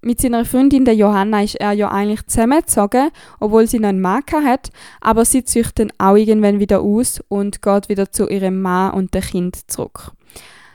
[0.00, 4.22] Mit seiner Freundin der Johanna ist er ja eigentlich zusammengezogen, obwohl sie noch einen Mann
[4.44, 8.92] hat, aber sie zieht dann auch irgendwann wieder aus und geht wieder zu ihrem Mann
[8.92, 10.12] und dem Kind zurück.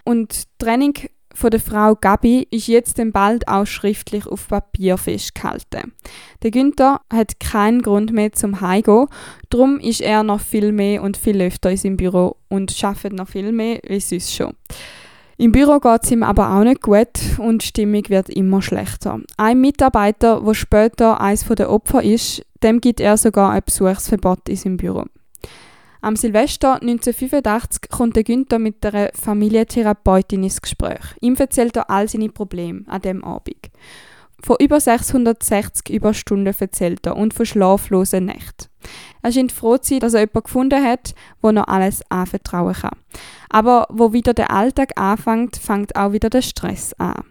[0.04, 0.94] Und die Trennung
[1.34, 5.94] von der Frau Gabi ist jetzt dann bald auch schriftlich auf Papier festgehalten.
[6.44, 9.08] Der Günther hat keinen Grund mehr zum Heimgehen,
[9.50, 13.30] darum ist er noch viel mehr und viel öfter in seinem Büro und arbeitet noch
[13.30, 14.54] viel mehr wie sonst schon.
[15.42, 19.22] Im Büro geht es ihm aber auch nicht gut und die Stimmung wird immer schlechter.
[19.38, 24.58] Ein Mitarbeiter, der später eines der Opfer ist, dem gibt er sogar ein Besuchsverbot in
[24.58, 25.06] seinem Büro.
[26.02, 31.16] Am Silvester 1985 kommt der Günther mit einer Familientherapeutin ins Gespräch.
[31.22, 33.70] Ihm erzählt er all seine Probleme an dem Abend.
[34.42, 38.68] Von über 660 Überstunden erzählt er und von schlaflosen Nächten.
[39.22, 42.98] Er scheint froh zu sein, dass er jemanden gefunden hat, wo noch alles anvertrauen kann.
[43.50, 47.24] Aber wo wieder der Alltag anfängt, fängt auch wieder der Stress an.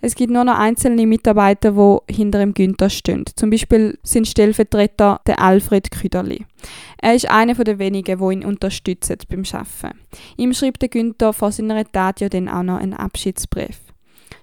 [0.00, 3.24] Es gibt nur noch einzelne Mitarbeiter, die hinter dem Günther stehen.
[3.36, 6.44] Zum Beispiel sind Stellvertreter der Alfred Küderli.
[7.00, 9.98] Er ist einer der wenigen, die ihn unterstützen beim Arbeiten.
[10.36, 13.78] Ihm schreibt der Günther vor seiner Tat ja dann auch noch einen Abschiedsbrief.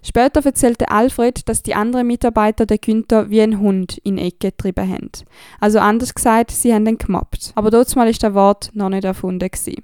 [0.07, 4.89] Später erzählte Alfred, dass die anderen Mitarbeiter den Günther wie ein Hund in Ecke getrieben
[4.89, 5.11] haben.
[5.59, 7.51] Also anders gesagt, sie haben ihn gemobbt.
[7.55, 9.83] Aber dort mal ist das Wort noch nicht erfunden gewesen.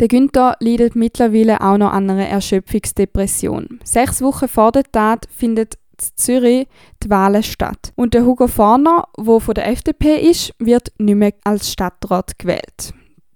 [0.00, 3.78] Der Günther leidet mittlerweile auch noch an einer Erschöpfungsdepression.
[3.84, 6.66] Sechs Wochen vor der Tat findet in Zürich
[7.04, 7.92] die Wahlen statt.
[7.94, 12.94] Und der Hugo Farner, der von der FDP ist, wird nicht mehr als Stadtrat gewählt.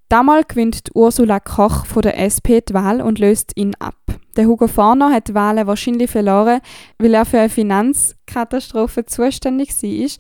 [0.09, 3.95] Damals gewinnt Ursula Koch von der SP die Wahl und löst ihn ab.
[4.37, 6.61] Der Hugo Farner hat die Wahlen wahrscheinlich verloren,
[6.99, 10.11] weil er für eine Finanzkatastrophe zuständig war.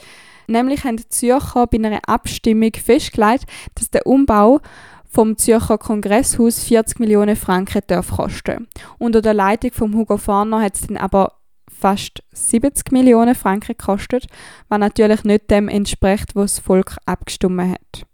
[0.48, 4.61] Nämlich haben die Zürcher bei einer Abstimmung festgelegt, dass der Umbau
[5.09, 8.68] vom Zürcher Kongresshaus 40 Millionen Franken darf kosten.
[8.98, 11.33] Unter der Leitung von Hugo Farner hat es dann aber
[11.68, 14.26] fast 70 Millionen Franken gekostet,
[14.68, 18.07] was natürlich nicht dem entspricht, was das Volk abgestimmt hat.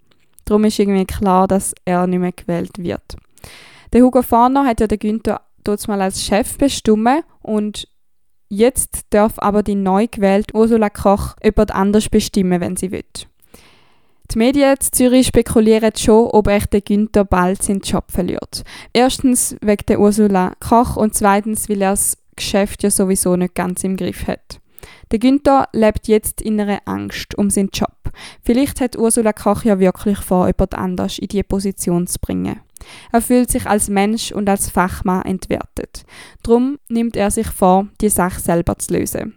[0.45, 3.17] Darum ist irgendwie klar, dass er nicht mehr gewählt wird.
[3.93, 7.89] Der Hugo Farner hat ja den Günther dort mal als Chef bestimmen und
[8.49, 13.05] jetzt darf aber die neu gewählte Ursula Koch jemand anders bestimmen, wenn sie will.
[14.31, 18.63] Die Medien in Zürich spekulieren schon, ob echt Günther bald seinen Job verliert.
[18.93, 23.85] Erstens wegen der Ursula Koch und zweitens, weil er das Geschäft ja sowieso nicht ganz
[23.85, 24.62] im Griff hat.
[25.11, 27.97] Der Günther lebt jetzt in einer Angst um seinen Job.
[28.43, 32.61] Vielleicht hat Ursula Koch ja wirklich vor, jemand anders in diese Position zu bringen.
[33.13, 36.05] Er fühlt sich als Mensch und als Fachmann entwertet.
[36.43, 39.35] Drum nimmt er sich vor, die Sache selber zu lösen.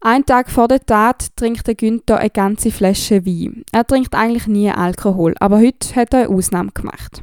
[0.00, 3.64] Einen Tag vor der Tat trinkt der Günther eine ganze Flasche Wein.
[3.70, 7.22] Er trinkt eigentlich nie Alkohol, aber heute hat er eine Ausnahme gemacht.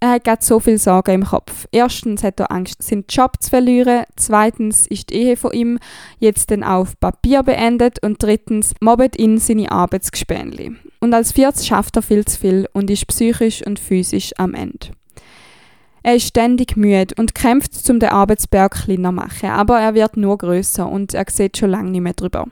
[0.00, 1.68] Er hat gerade so viel Sorgen im Kopf.
[1.70, 4.04] Erstens hat er Angst, seinen Job zu verlieren.
[4.16, 5.78] Zweitens ist die Ehe von ihm
[6.18, 8.02] jetzt dann auf Papier beendet.
[8.02, 10.72] Und drittens mobbt ihn seine Arbeitsgespänli.
[10.98, 14.88] Und als viertes schafft er viel zu viel und ist psychisch und physisch am Ende.
[16.02, 20.16] Er ist ständig müde und kämpft, um den Arbeitsberg kleiner zu machen, aber er wird
[20.16, 22.48] nur größer und er sieht schon lange nicht mehr drüber.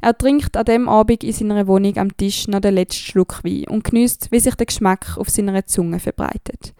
[0.00, 3.64] Er trinkt an dem Abend in seiner Wohnung am Tisch noch den letzten Schluck Wein
[3.68, 6.74] und genießt, wie sich der Geschmack auf seiner Zunge verbreitet.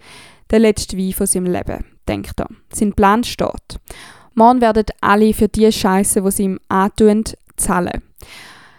[0.51, 2.49] Der letzte Wein von seinem Leben, denkt er.
[2.73, 3.81] Sein Plan steht.
[4.35, 7.25] Morgen werden alle für die Scheiße, wo sie ihm antun,
[7.57, 8.03] zahlen.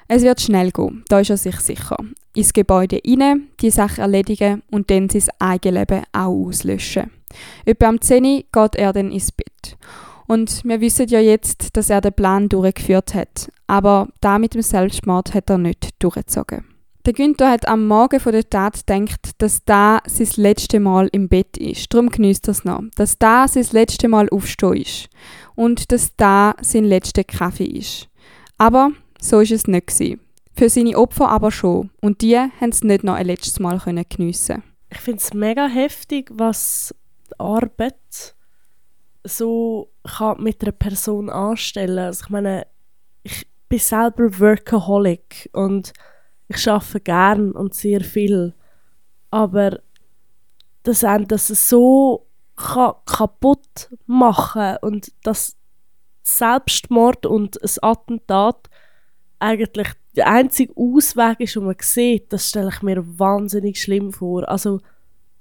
[0.07, 1.97] Es wird schnell gehen, da ist er sich sicher.
[2.33, 7.11] Ins Gebäude rein, die Sache erledigen und dann sein eigenes Leben auch auslöschen.
[7.65, 9.77] Etwa am 10 Uhr geht er dann ins Bett.
[10.27, 13.49] Und wir wissen ja jetzt, dass er den Plan durchgeführt hat.
[13.65, 16.65] Aber da mit dem Selbstmord hat er nicht durchgezogen.
[17.05, 21.29] Der Günther hat am Morgen vor der Tat gedacht, dass da sein letzte Mal im
[21.29, 21.93] Bett ist.
[21.93, 22.83] Darum genießt er es noch.
[22.95, 25.07] Dass da sein letzte Mal aufstehen ist.
[25.55, 28.09] Und dass da sein letzter Kaffee ist.
[28.57, 30.19] Aber so ist es nicht gewesen.
[30.53, 31.91] Für seine Opfer aber schon.
[32.01, 36.29] Und die haben es nicht noch ein letztes Mal geniessen Ich finde es mega heftig,
[36.33, 36.93] was
[37.37, 38.35] Arbeit
[39.27, 41.99] so kann mit einer Person anstellen.
[41.99, 42.67] Also ich meine,
[43.23, 45.93] ich bin selber Workaholic und
[46.47, 48.53] ich arbeite gern und sehr viel.
[49.29, 49.79] Aber
[50.83, 55.57] dass einem das so kann kaputt machen und dass
[56.23, 58.69] Selbstmord und ein Attentat
[59.39, 64.49] eigentlich der einzige Ausweg ist, den man sieht, das stelle ich mir wahnsinnig schlimm vor.
[64.49, 64.79] Also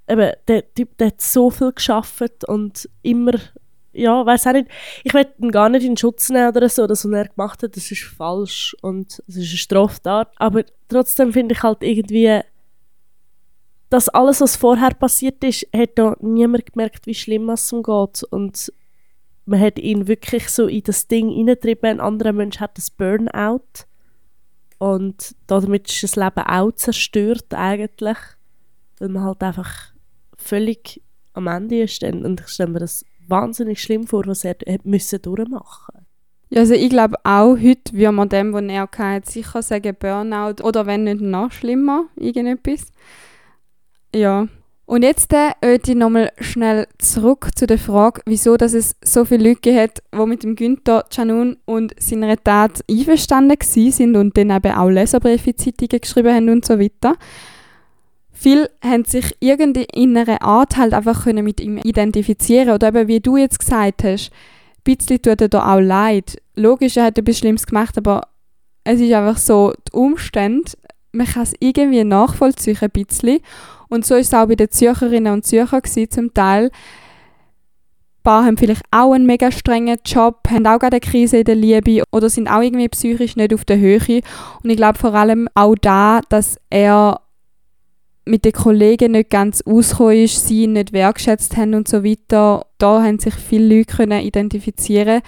[0.07, 3.33] eben, der Typ der hat so viel geschafft und immer
[3.97, 4.69] ja, weiß auch nicht.
[5.05, 6.87] Ich will ihn gar nicht in Schutz nehmen oder so.
[6.87, 10.33] Das, was er gemacht hat, das ist falsch und es ist eine Straftat.
[10.37, 12.41] Aber trotzdem finde ich halt irgendwie,
[13.89, 18.23] dass alles, was vorher passiert ist, hat da niemand gemerkt, wie schlimm es ihm geht.
[18.25, 18.73] Und
[19.45, 21.91] man hat ihn wirklich so in das Ding hineingetrieben.
[21.91, 23.87] Ein anderer Mensch hat das Burnout.
[24.79, 28.19] Und damit ist das Leben auch zerstört eigentlich.
[28.99, 29.93] Weil man halt einfach
[30.37, 32.03] völlig am Ende ist.
[32.03, 36.07] Und ich stelle mir das wahnsinnig schlimm vor, was er müssen durchmachen
[36.49, 40.63] ja, also ich glaube auch, heute würde man dem, was er hatte, sicher sagen Burnout
[40.63, 42.93] oder wenn nicht noch schlimmer, irgendetwas.
[44.15, 44.47] Ja.
[44.85, 49.49] Und jetzt äh, ich nochmal schnell zurück zu der Frage, wieso dass es so viele
[49.49, 54.77] Leute hat, die mit dem Günther Canun und seiner Tat einverstanden sind und dann eben
[54.77, 57.17] auch Leserbriefe Zeitungen geschrieben haben und so weiter.
[58.39, 63.09] Viele haben sich irgendwie in einer Art halt einfach können mit ihm identifizieren oder eben
[63.09, 66.37] wie du jetzt gesagt hast, ein bisschen tut er da auch leid.
[66.55, 68.29] Logisch, er hat etwas Schlimmes gemacht, aber
[68.85, 70.71] es ist einfach so, die Umstände,
[71.13, 73.41] man kann es irgendwie nachvollziehen ein bisschen.
[73.89, 76.67] Und so ist es auch bei den Zürcherinnen und Zürcher gewesen, zum Teil.
[76.67, 81.45] Ein paar haben vielleicht auch einen mega strengen Job, haben auch gerade eine Krise in
[81.45, 84.21] der Liebe oder sind auch irgendwie psychisch nicht auf der Höhe.
[84.63, 87.23] Und ich glaube vor allem auch da, dass er
[88.27, 92.67] mit den Kollegen nicht ganz ausgekommen ist, sie ihn nicht wertschätzt haben und so weiter.
[92.79, 95.23] Da haben sich viele Leute können identifizieren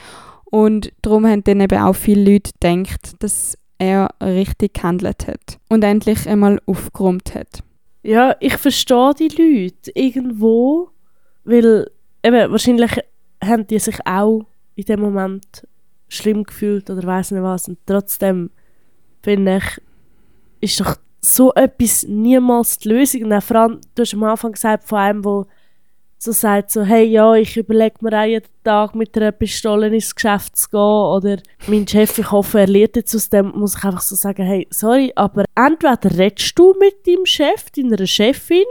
[0.44, 5.84] und darum haben dann eben auch viele Leute gedacht, dass er richtig gehandelt hat und
[5.84, 7.62] endlich einmal aufgeräumt hat.
[8.02, 10.90] Ja, ich verstehe die Leute irgendwo,
[11.44, 11.90] weil
[12.24, 12.98] eben wahrscheinlich
[13.42, 15.66] haben die sich auch in dem Moment
[16.08, 18.50] schlimm gefühlt oder weiß nicht was und trotzdem
[19.22, 19.82] finde ich,
[20.60, 23.24] ist doch so etwas niemals die Lösung.
[23.24, 25.46] Und vor allem, du hast am Anfang gesagt, von einem, der
[26.18, 30.14] so sagt, so, hey, ja, ich überlege mir auch jeden Tag mit einer Pistole ins
[30.14, 31.36] Geschäft zu gehen oder
[31.68, 34.66] mein Chef, ich hoffe, er lernt jetzt aus dem, muss ich einfach so sagen, hey,
[34.70, 38.64] sorry, aber entweder redest du mit deinem Chef, deiner Chefin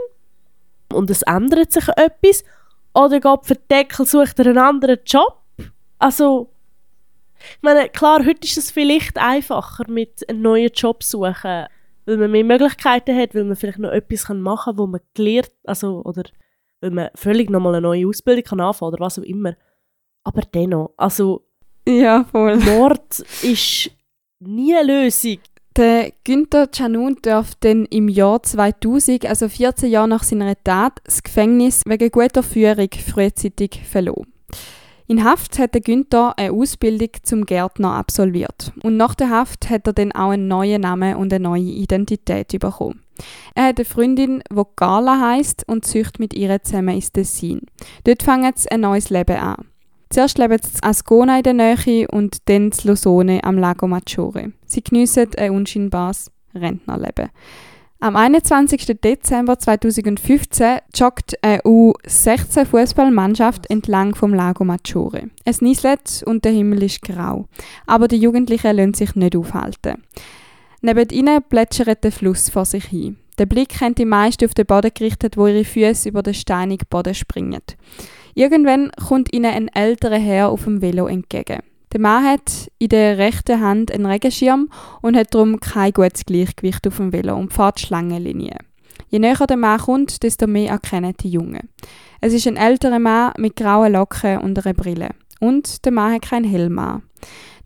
[0.92, 2.44] und es ändert sich etwas
[2.92, 5.40] oder geht für Deckel, sucht einen anderen Job.
[5.98, 6.50] Also,
[7.38, 11.66] ich meine, klar, heute ist es vielleicht einfacher mit einem neuen Job suchen
[12.08, 15.52] weil man mehr Möglichkeiten hat, weil man vielleicht noch etwas machen kann, wo man gelernt,
[15.64, 16.22] also, oder
[16.80, 19.54] weil man völlig nochmal eine neue Ausbildung kann anfangen oder was auch immer.
[20.24, 21.44] Aber dennoch, also
[21.86, 22.56] ja, voll.
[22.56, 23.90] Mord ist
[24.40, 25.38] nie eine Lösung.
[25.76, 31.22] Der Günther Canun darf dann im Jahr 2000, also 14 Jahre nach seiner Tat, das
[31.22, 34.32] Gefängnis wegen guter Führung frühzeitig verloren.
[35.10, 38.72] In Haft hat Günther eine Ausbildung zum Gärtner absolviert.
[38.82, 42.50] Und nach der Haft hat er dann auch einen neuen Namen und eine neue Identität
[42.50, 43.00] bekommen.
[43.54, 47.62] Er hat eine Freundin, die Carla heißt und züchtet mit ihr zusammen ins Tessin.
[48.04, 49.64] Dort fängt ein neues Leben an.
[50.10, 54.52] Zuerst leben sie in Ascona in der Nähe und dann in Losone am Lago Maggiore.
[54.66, 57.30] Sie geniessen ein unscheinbares Rentnerleben.
[58.00, 59.00] Am 21.
[59.02, 65.30] Dezember 2015 joggt eine U16-Fußballmannschaft entlang vom Lago Maggiore.
[65.44, 67.48] Es nieselt und der Himmel ist grau.
[67.86, 70.04] Aber die Jugendlichen lassen sich nicht aufhalten.
[70.80, 73.16] Neben ihnen plätschert der Fluss vor sich hin.
[73.36, 76.86] Der Blick haben die meisten auf den Boden gerichtet, wo ihre Füße über den steinigen
[76.88, 77.62] Boden springen.
[78.34, 81.62] Irgendwann kommt ihnen ein älterer Herr auf dem Velo entgegen.
[81.92, 84.68] Der Mann hat in der rechten Hand einen Regenschirm
[85.00, 88.56] und hat darum kein gutes Gleichgewicht auf dem Velo und fährt Schlangenlinie.
[89.08, 91.68] Je näher der Mann kommt, desto mehr erkennen die Jungen.
[92.20, 95.10] Es ist ein älterer Mann mit grauen Locken und einer Brille.
[95.40, 97.02] Und der Mann hat keinen Helm an.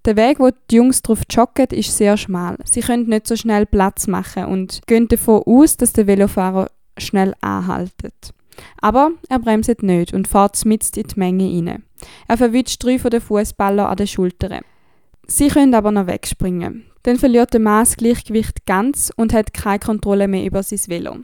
[0.04, 2.56] Der Weg, wo die Jungs drauf joggen, ist sehr schmal.
[2.64, 7.34] Sie können nicht so schnell Platz machen und gehen davon aus, dass der Velofahrer schnell
[7.40, 8.34] anhaltet.
[8.80, 11.84] Aber er bremst nicht und fährt mitten in die Menge rein.
[12.28, 14.62] Er verwünscht drei von den Fußballer an den Schultern.
[15.26, 16.84] Sie können aber noch wegspringen.
[17.04, 21.16] Dann verliert der das Gleichgewicht ganz und hat keine Kontrolle mehr über sein Velo.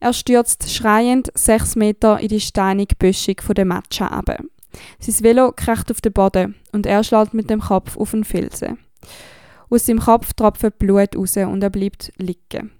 [0.00, 4.42] Er stürzt schreiend sechs Meter in die steinige Böschung der Matcha ab.
[4.98, 8.78] Sein Velo kracht auf den Boden und er schlägt mit dem Kopf auf den Felsen.
[9.70, 12.72] Aus seinem Kopf tropft Blut raus und er bleibt liegen.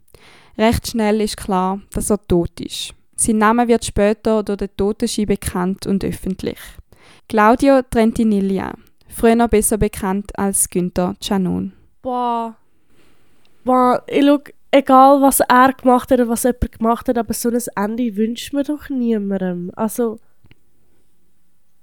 [0.59, 2.95] Recht schnell ist klar, dass er tot ist.
[3.17, 6.59] Sein Name wird später durch den Totenschein bekannt und öffentlich.
[7.29, 8.75] Claudio Trentiniglia,
[9.09, 11.73] früher noch besser bekannt als Günther Canon.
[12.03, 12.57] Boah.
[13.65, 14.41] Boah, ich schau,
[14.71, 18.53] egal was er gemacht hat oder was jemand gemacht hat, aber so ein Ende wünscht
[18.53, 19.71] man doch niemandem.
[19.77, 20.19] Also,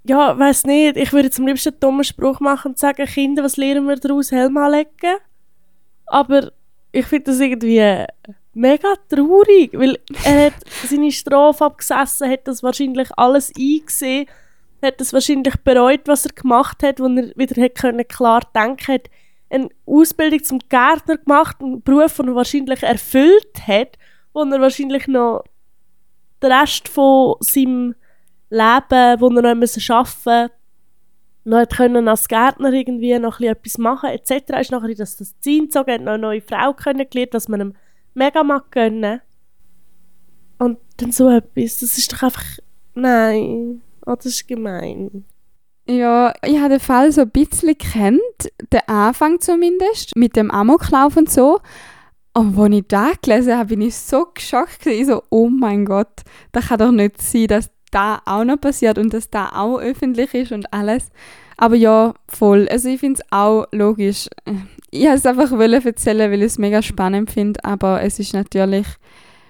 [0.04, 3.56] ja, weiß nicht, ich würde zum liebsten einen dummen Spruch machen und sagen, Kinder, was
[3.56, 4.30] lernen wir daraus?
[4.30, 5.18] Helm anlegen.
[6.06, 6.52] Aber
[6.92, 8.04] ich finde das irgendwie
[8.54, 14.26] mega traurig, weil er hat seine Strafe abgesessen, hat das wahrscheinlich alles eingesehen,
[14.82, 18.94] hat das wahrscheinlich bereut, was er gemacht hat, wo er wieder hat können klar denken
[18.94, 19.10] hat,
[19.50, 23.98] eine Ausbildung zum Gärtner gemacht, einen Beruf, den er wahrscheinlich erfüllt hat,
[24.32, 25.44] wo er wahrscheinlich noch
[26.42, 27.94] den Rest von seinem
[28.50, 30.50] Leben, wo er noch arbeiten musste,
[31.44, 34.60] noch können als Gärtner irgendwie noch etwas machen etc.
[34.60, 37.74] ist nachher das, das Ziel gezogen, hat noch eine neue Frau kennengelernt, dass man ihm
[38.14, 39.20] mega mag gönnen.
[40.58, 42.44] Und dann so etwas, das ist doch einfach,
[42.94, 45.24] nein, oh, das ist gemein.
[45.88, 48.20] Ja, ich habe den Fall so ein bisschen kennt,
[48.72, 51.60] den Anfang zumindest, mit dem Amoklauf und so.
[52.34, 54.86] Und als ich das gelesen habe, bin ich so geschockt.
[54.86, 58.96] Ich so, oh mein Gott, das kann doch nicht sein, dass da auch noch passiert
[58.96, 61.10] und dass da auch öffentlich ist und alles.
[61.56, 62.68] Aber ja, voll.
[62.70, 64.28] Also ich finde es auch logisch.
[64.94, 65.50] Ich wollte es einfach
[65.86, 68.86] erzählen, weil ich es mega spannend finde, aber es ist natürlich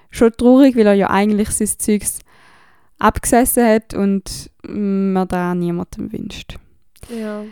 [0.08, 2.20] schon traurig, weil er ja eigentlich sein Zeugs
[3.00, 6.58] abgesessen hat und man da niemandem wünscht.
[7.08, 7.44] Ja.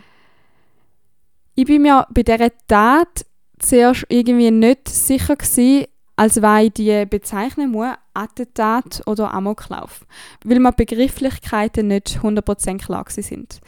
[1.55, 3.25] Ich bin mir bei dieser Tat
[3.59, 5.85] zuerst irgendwie nicht sicher gewesen,
[6.21, 10.05] als weil die bezeichnen muss, Attentat oder Amoklauf,
[10.45, 13.59] weil mir Begrifflichkeiten nicht 100% klar sind.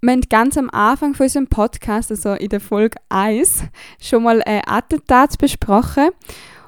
[0.00, 3.64] Wir haben ganz am Anfang von unserem Podcast, also in der Folge 1,
[4.00, 6.10] schon mal ein Attentat besprochen.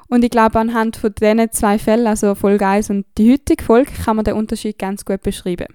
[0.09, 3.93] Und ich glaube, anhand von diesen zwei Fällen, also Folge 1 und die heutige Folge,
[3.93, 5.67] kann man den Unterschied ganz gut beschreiben.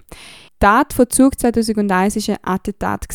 [0.59, 3.05] Tat von Zug 2001 war ein Attentat,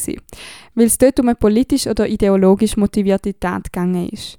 [0.74, 4.38] weil es dort um eine politisch oder ideologisch motivierte Tat gegangen ist.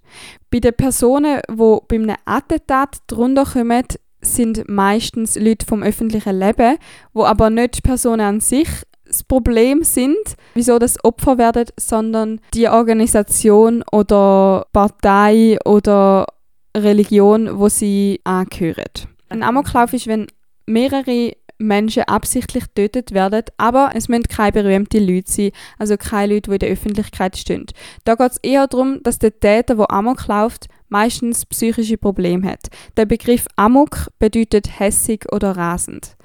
[0.49, 3.83] Bei den Personen, die bei einem Attentat drunter kommen,
[4.21, 6.77] sind meistens Leute vom öffentlichen Leben,
[7.13, 8.67] wo aber nicht die Personen an sich
[9.05, 16.27] das Problem sind, wieso das Opfer werden, sondern die Organisation oder Partei oder
[16.75, 18.85] Religion, wo sie angehören.
[19.27, 20.27] Ein Amoklauf ist, wenn
[20.65, 26.49] mehrere Menschen absichtlich getötet werden, aber es müssen keine berühmten Leute sein, also keine Leute,
[26.49, 27.65] die in der Öffentlichkeit stehen.
[28.03, 32.67] Da geht es eher darum, dass der Täter, der Amok läuft, meistens psychische Probleme hat.
[32.97, 36.17] Der Begriff Amok bedeutet hässig oder rasend.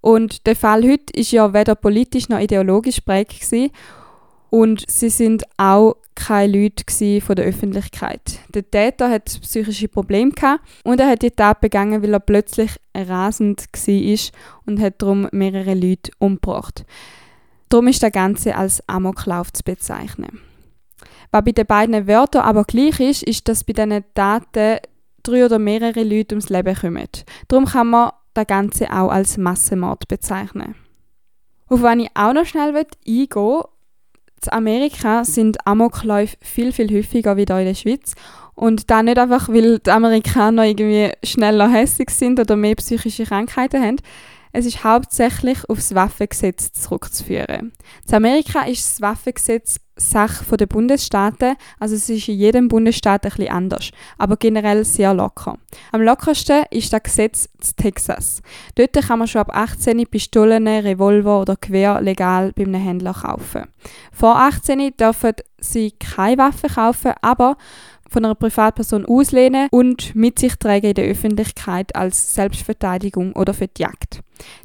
[0.00, 3.42] Und der Fall heute ist ja weder politisch noch ideologisch prägt
[4.50, 8.40] und sie sind auch keine Leute von der Öffentlichkeit.
[8.48, 12.72] Der Täter hat psychische Probleme gehabt und er hat die Tat begangen, weil er plötzlich
[12.94, 14.30] rasend war
[14.66, 16.84] und hat darum mehrere Leute umgebracht.
[17.68, 20.40] Darum ist der Ganze als Amoklauf zu bezeichnen.
[21.30, 24.78] Was bei den beiden Wörtern aber gleich ist, ist, dass bei diesen Taten
[25.22, 27.08] drei oder mehrere Leute ums Leben kommen.
[27.46, 30.74] Darum kann man das Ganze auch als Massenmord bezeichnen.
[31.68, 33.64] Auf was ich auch noch schnell eingehen will,
[34.46, 38.14] in Amerika sind Amokläufe viel, viel häufiger wie hier in der Schweiz.
[38.54, 43.82] Und da nicht einfach, weil die Amerikaner irgendwie schneller hässlich sind oder mehr psychische Krankheiten
[43.82, 43.96] haben.
[44.52, 47.72] Es ist hauptsächlich auf das Waffengesetz zurückzuführen.
[48.08, 53.30] In Amerika ist das Waffengesetz Sache der Bundesstaaten, also es ist in jedem Bundesstaat ein
[53.30, 55.58] bisschen anders, aber generell sehr locker.
[55.92, 58.42] Am lockersten ist das Gesetz in Texas.
[58.74, 63.66] Dort kann man schon ab 18 Pistolen, Revolver oder Gewehr legal bei einem Händler kaufen.
[64.12, 67.56] Vor 18 dürfen sie keine Waffen kaufen, aber
[68.10, 73.68] von einer Privatperson auslehnen und mit sich tragen in der Öffentlichkeit als Selbstverteidigung oder für
[73.68, 74.20] die Jagd.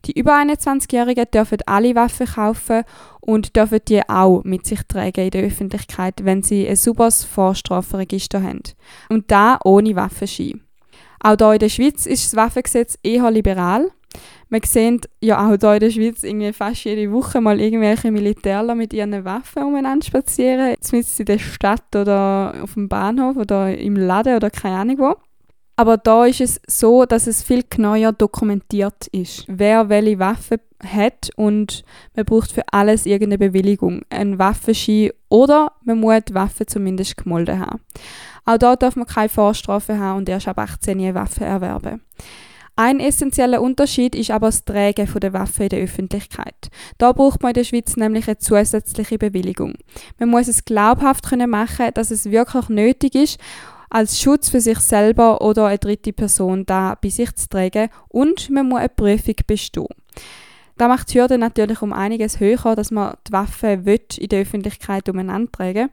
[0.06, 2.84] Die über 21-Jährigen dürfen alle Waffen kaufen
[3.22, 8.42] und dürfen die auch mit sich tragen in der Öffentlichkeit, wenn sie ein sauberes Vorstrafenregister
[8.42, 8.64] haben.
[9.10, 10.62] Und da ohne Waffenschein.
[11.20, 13.92] Auch hier in der Schweiz ist das Waffengesetz eher liberal.
[14.50, 18.76] Wir sehen ja auch hier in der Schweiz irgendwie fast jede Woche mal irgendwelche Militärler
[18.76, 23.96] mit ihren Waffen umeinander spazieren, zumindest in der Stadt oder auf dem Bahnhof oder im
[23.96, 25.16] Laden oder keine Ahnung wo.
[25.78, 31.30] Aber da ist es so, dass es viel genauer dokumentiert ist, wer welche Waffe hat
[31.36, 31.84] und
[32.16, 37.60] man braucht für alles irgendeine Bewilligung, einen Waffenschein oder man muss die Waffe zumindest gemolden
[37.60, 37.82] haben.
[38.46, 42.02] Auch da darf man keine Vorstrafe haben und erst ab 18 eine Waffe erwerben.
[42.78, 46.70] Ein essentieller Unterschied ist aber das Tragen der Waffe in der Öffentlichkeit.
[46.98, 49.76] Da braucht man in der Schweiz nämlich eine zusätzliche Bewilligung.
[50.20, 53.40] Man muss es glaubhaft machen, dass es wirklich nötig ist
[53.90, 58.50] als Schutz für sich selber oder eine dritte Person da bei sich zu tragen und
[58.50, 59.88] man muss eine Prüfung bestehen.
[60.78, 63.80] Da macht die Hürde natürlich um einiges höher, dass man die Waffe
[64.18, 65.90] in der Öffentlichkeit umeinander tragen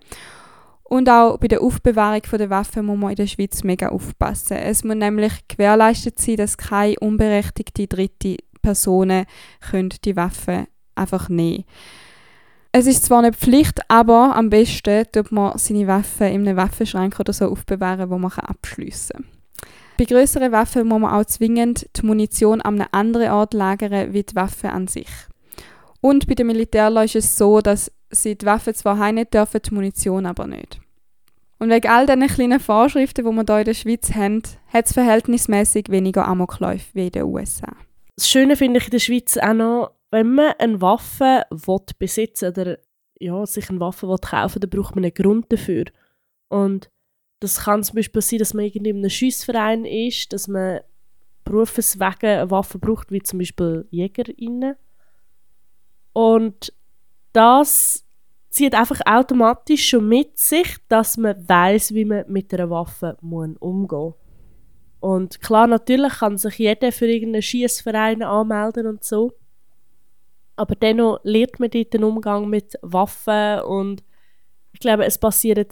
[0.93, 4.59] und auch bei der Aufbewahrung der Waffe muss man in der Schweiz mega aufpassen.
[4.59, 9.25] Es muss nämlich gewährleistet sein, dass keine unberechtigte dritte Personen
[10.05, 11.65] die Waffe einfach nehmen.
[12.73, 17.19] Es ist zwar nicht Pflicht, aber am besten tut man seine Waffen in einem Waffenschrank
[17.19, 19.69] oder so aufbewahren, wo man abschliessen kann.
[19.97, 24.25] Bei größeren Waffen muss man auch zwingend die Munition an einem anderen Ort lagern wie
[24.25, 25.09] die Waffe an sich.
[26.03, 29.75] Und bei den Militärleuten ist es so, dass sie die Waffe zwar heim dürfen, die
[29.75, 30.82] Munition aber nicht.
[31.63, 34.43] Und wegen all diesen kleinen Vorschriften, die wir hier in der Schweiz haben,
[34.73, 37.77] hat es verhältnismäßig weniger Amokläufe wie in den USA.
[38.17, 42.79] Das Schöne finde ich in der Schweiz auch noch, wenn man eine Waffe will oder
[43.21, 45.85] ja, sich eine Waffe will kaufen dann braucht man einen Grund dafür.
[46.49, 46.91] Und
[47.39, 50.81] das kann zum Beispiel sein, dass man irgendwie in einem Schussverein ist, dass man
[51.45, 54.75] berufswegen eine Waffe braucht, wie zum Beispiel JägerInnen.
[56.13, 56.73] Und
[57.33, 58.02] das
[58.53, 63.57] zieht einfach automatisch schon mit sich, dass man weiß, wie man mit einer Waffe umgehen
[63.61, 64.15] muss.
[65.01, 69.33] Und klar, natürlich kann sich jeder für irgendeinen Schießverein anmelden und so.
[70.55, 74.05] Aber dennoch lernt man dort den Umgang mit Waffen und
[74.75, 75.67] ich glaube, es passieren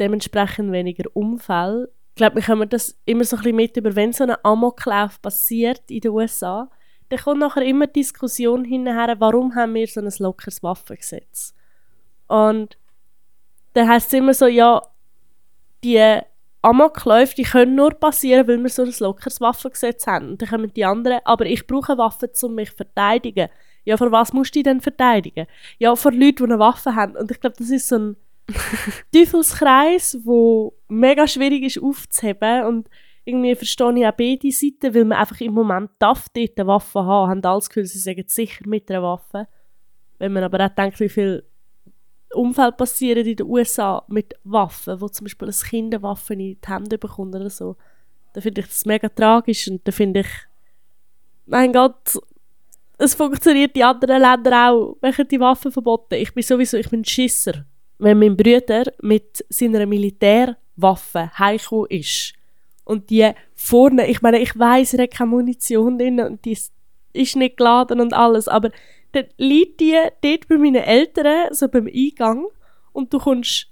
[0.00, 1.88] dementsprechend weniger Unfälle.
[2.10, 5.22] Ich glaube, wir kommen das immer so ein bisschen mit über, wenn so ein Amoklauf
[5.22, 6.68] passiert in den USA,
[7.10, 11.54] dann kommt nachher immer die Diskussion hinterher, warum haben wir so ein lockeres Waffengesetz?
[12.26, 12.76] Und
[13.74, 14.82] dann heißt es immer so, ja,
[15.82, 16.20] die
[16.62, 20.30] Amokläufe, die können nur passieren, weil wir so ein lockeres Waffengesetz haben.
[20.30, 23.48] Und dann kommen die anderen, aber ich brauche Waffen, um mich zu verteidigen.
[23.84, 25.46] Ja, vor was musst du dich denn verteidigen?
[25.78, 27.16] Ja, vor Leuten, die eine Waffe haben.
[27.16, 28.16] Und ich glaube, das ist so ein
[29.12, 32.64] Teufelskreis, wo mega schwierig ist aufzuheben.
[32.64, 32.88] Und
[33.26, 37.04] irgendwie verstehe ich auch beide Seiten, weil man einfach im Moment darf dort eine Waffe
[37.04, 37.30] haben.
[37.30, 39.48] Haben alles Gefühl, sie sagen sicher mit einer Waffe.
[40.18, 41.44] Wenn man aber auch denkt, wie viele
[42.34, 46.38] Unfälle passieren in den USA mit Waffen, wo zum Beispiel ein Kind eine Waffe in
[46.38, 47.76] die Hände bekommt oder so,
[48.32, 50.26] dann finde ich das mega tragisch und dann finde ich,
[51.46, 52.18] mein Gott,
[52.98, 54.96] es funktioniert in anderen Ländern auch.
[55.00, 56.14] Welche die Waffen verboten?
[56.14, 57.64] Ich bin sowieso, ich bin Schisser.
[57.98, 62.34] Wenn mein Bruder mit seiner Militärwaffe heimgekommen ist
[62.84, 66.56] und die vorne, ich meine, ich weiß, er hat keine Munition drin und die
[67.12, 68.70] ist nicht geladen und alles, aber
[69.14, 72.46] dann liegt die dort bei meinen Eltern, so beim Eingang
[72.92, 73.68] und du kommst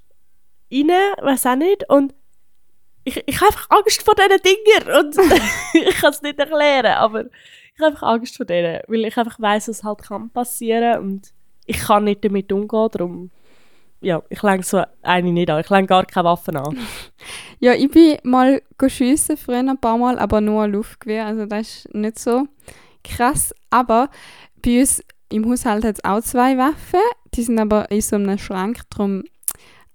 [0.72, 0.88] rein,
[1.20, 2.14] weiß auch nicht, und
[3.05, 5.16] ich, ich habe einfach Angst vor diesen Dingern und
[5.74, 9.40] ich kann es nicht erklären, aber ich habe einfach Angst vor denen, weil ich einfach
[9.40, 11.32] weiss, was halt kann passieren und
[11.66, 13.30] ich kann nicht damit umgehen, darum
[14.03, 15.61] ja, ich lenke so eine nicht an.
[15.61, 16.76] Ich lenke gar keine Waffen an.
[17.61, 21.95] ja, ich bin mal schiessen früher ein paar Mal, aber nur Luftgewehr, also das ist
[21.95, 22.49] nicht so
[23.05, 23.55] krass.
[23.70, 24.11] Aber
[24.61, 27.01] bei uns im Haushalt hat es auch zwei Waffen,
[27.35, 29.24] die sind aber in so einem Schrank, darum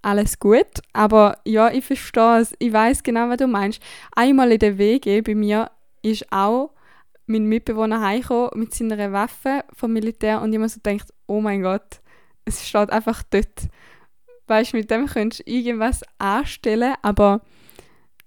[0.01, 0.81] alles gut.
[0.93, 3.81] Aber ja, ich verstehe es, ich weiß genau, was du meinst.
[4.15, 5.71] Einmal in der WG bei mir
[6.01, 6.71] ist auch
[7.25, 11.61] mein Mitbewohner heimgekommen mit seiner Waffe vom Militär und ich mir so denkt, oh mein
[11.61, 12.01] Gott,
[12.45, 13.67] es steht einfach dort.
[14.47, 17.41] Weißt du, mit dem könntest du irgendwas anstellen, aber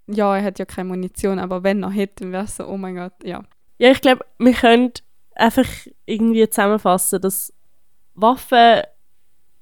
[0.06, 2.76] ja, er hat ja keine Munition, aber wenn er hätte, dann wäre es so, oh
[2.76, 3.42] mein Gott, ja.
[3.78, 4.92] Ja, ich glaube, wir können
[5.34, 5.66] einfach
[6.06, 7.52] irgendwie zusammenfassen, dass
[8.14, 8.82] Waffen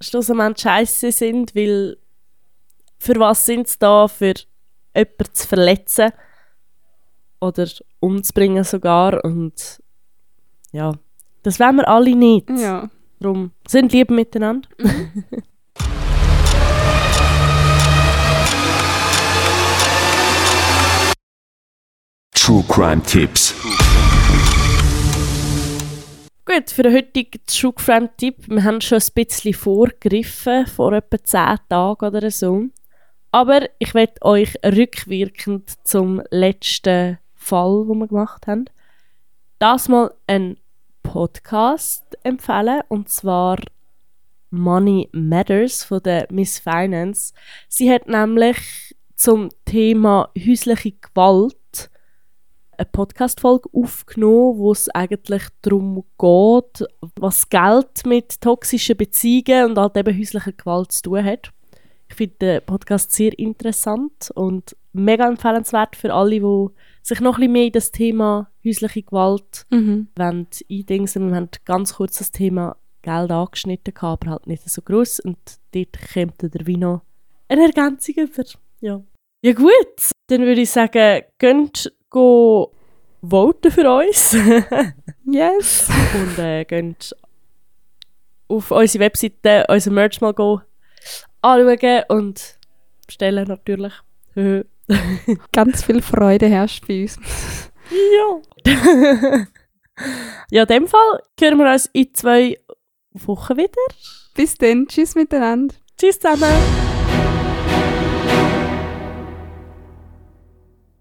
[0.01, 1.97] schlussendlich scheiße sind, weil
[2.97, 4.07] für was sind sie da?
[4.07, 4.33] Für
[4.95, 6.11] jemanden zu verletzen
[7.39, 7.67] oder
[7.99, 9.81] umzubringen sogar und
[10.71, 10.93] ja,
[11.43, 12.49] das wollen wir alle nicht.
[12.49, 12.89] Ja.
[13.19, 14.67] Darum sind lieb miteinander.
[22.33, 23.53] True Crime Tipps.
[26.59, 31.17] Gut, für den heutigen True Crime Tipp, wir haben schon ein bisschen vorgegriffen, vor etwa
[31.23, 32.65] 10 Tagen oder so.
[33.31, 38.65] Aber ich werde euch rückwirkend zum letzten Fall, den wir gemacht haben,
[39.59, 40.57] das mal einen
[41.01, 43.57] Podcast empfehlen, und zwar
[44.49, 47.33] Money Matters von der Miss Finance.
[47.69, 51.55] Sie hat nämlich zum Thema häusliche Gewalt
[52.79, 56.87] eine Podcast-Folge aufgenommen, wo es eigentlich darum geht,
[57.19, 61.51] was Geld mit toxischen Beziehungen und halt eben häuslicher Gewalt zu tun hat.
[62.07, 66.67] Ich finde den Podcast sehr interessant und mega empfehlenswert für alle, die
[67.03, 70.07] sich noch ein bisschen mehr in das Thema häusliche Gewalt Mhm.
[70.17, 71.29] eindingsen.
[71.29, 75.37] Wir haben ganz kurz das Thema Geld angeschnitten, gehabt, aber halt nicht so groß und
[75.73, 77.01] dort kommt der noch
[77.47, 78.43] eine Ergänzung über.
[78.81, 79.01] Ja.
[79.43, 82.71] ja gut, dann würde ich sagen, könnt go
[83.21, 84.35] voten für uns
[85.25, 85.87] Yes.
[86.13, 87.15] und äh, könnt
[88.47, 90.61] auf unsere Webseite unser Merch mal go
[91.41, 92.57] anschauen und
[93.05, 93.93] bestellen natürlich.
[95.51, 97.19] Ganz viel Freude herrscht bei uns.
[97.91, 98.41] ja.
[100.51, 102.57] ja, in dem Fall hören wir uns in zwei
[103.13, 103.95] Wochen wieder.
[104.35, 104.87] Bis dann.
[104.87, 105.75] Tschüss miteinander.
[105.97, 106.88] Tschüss zusammen.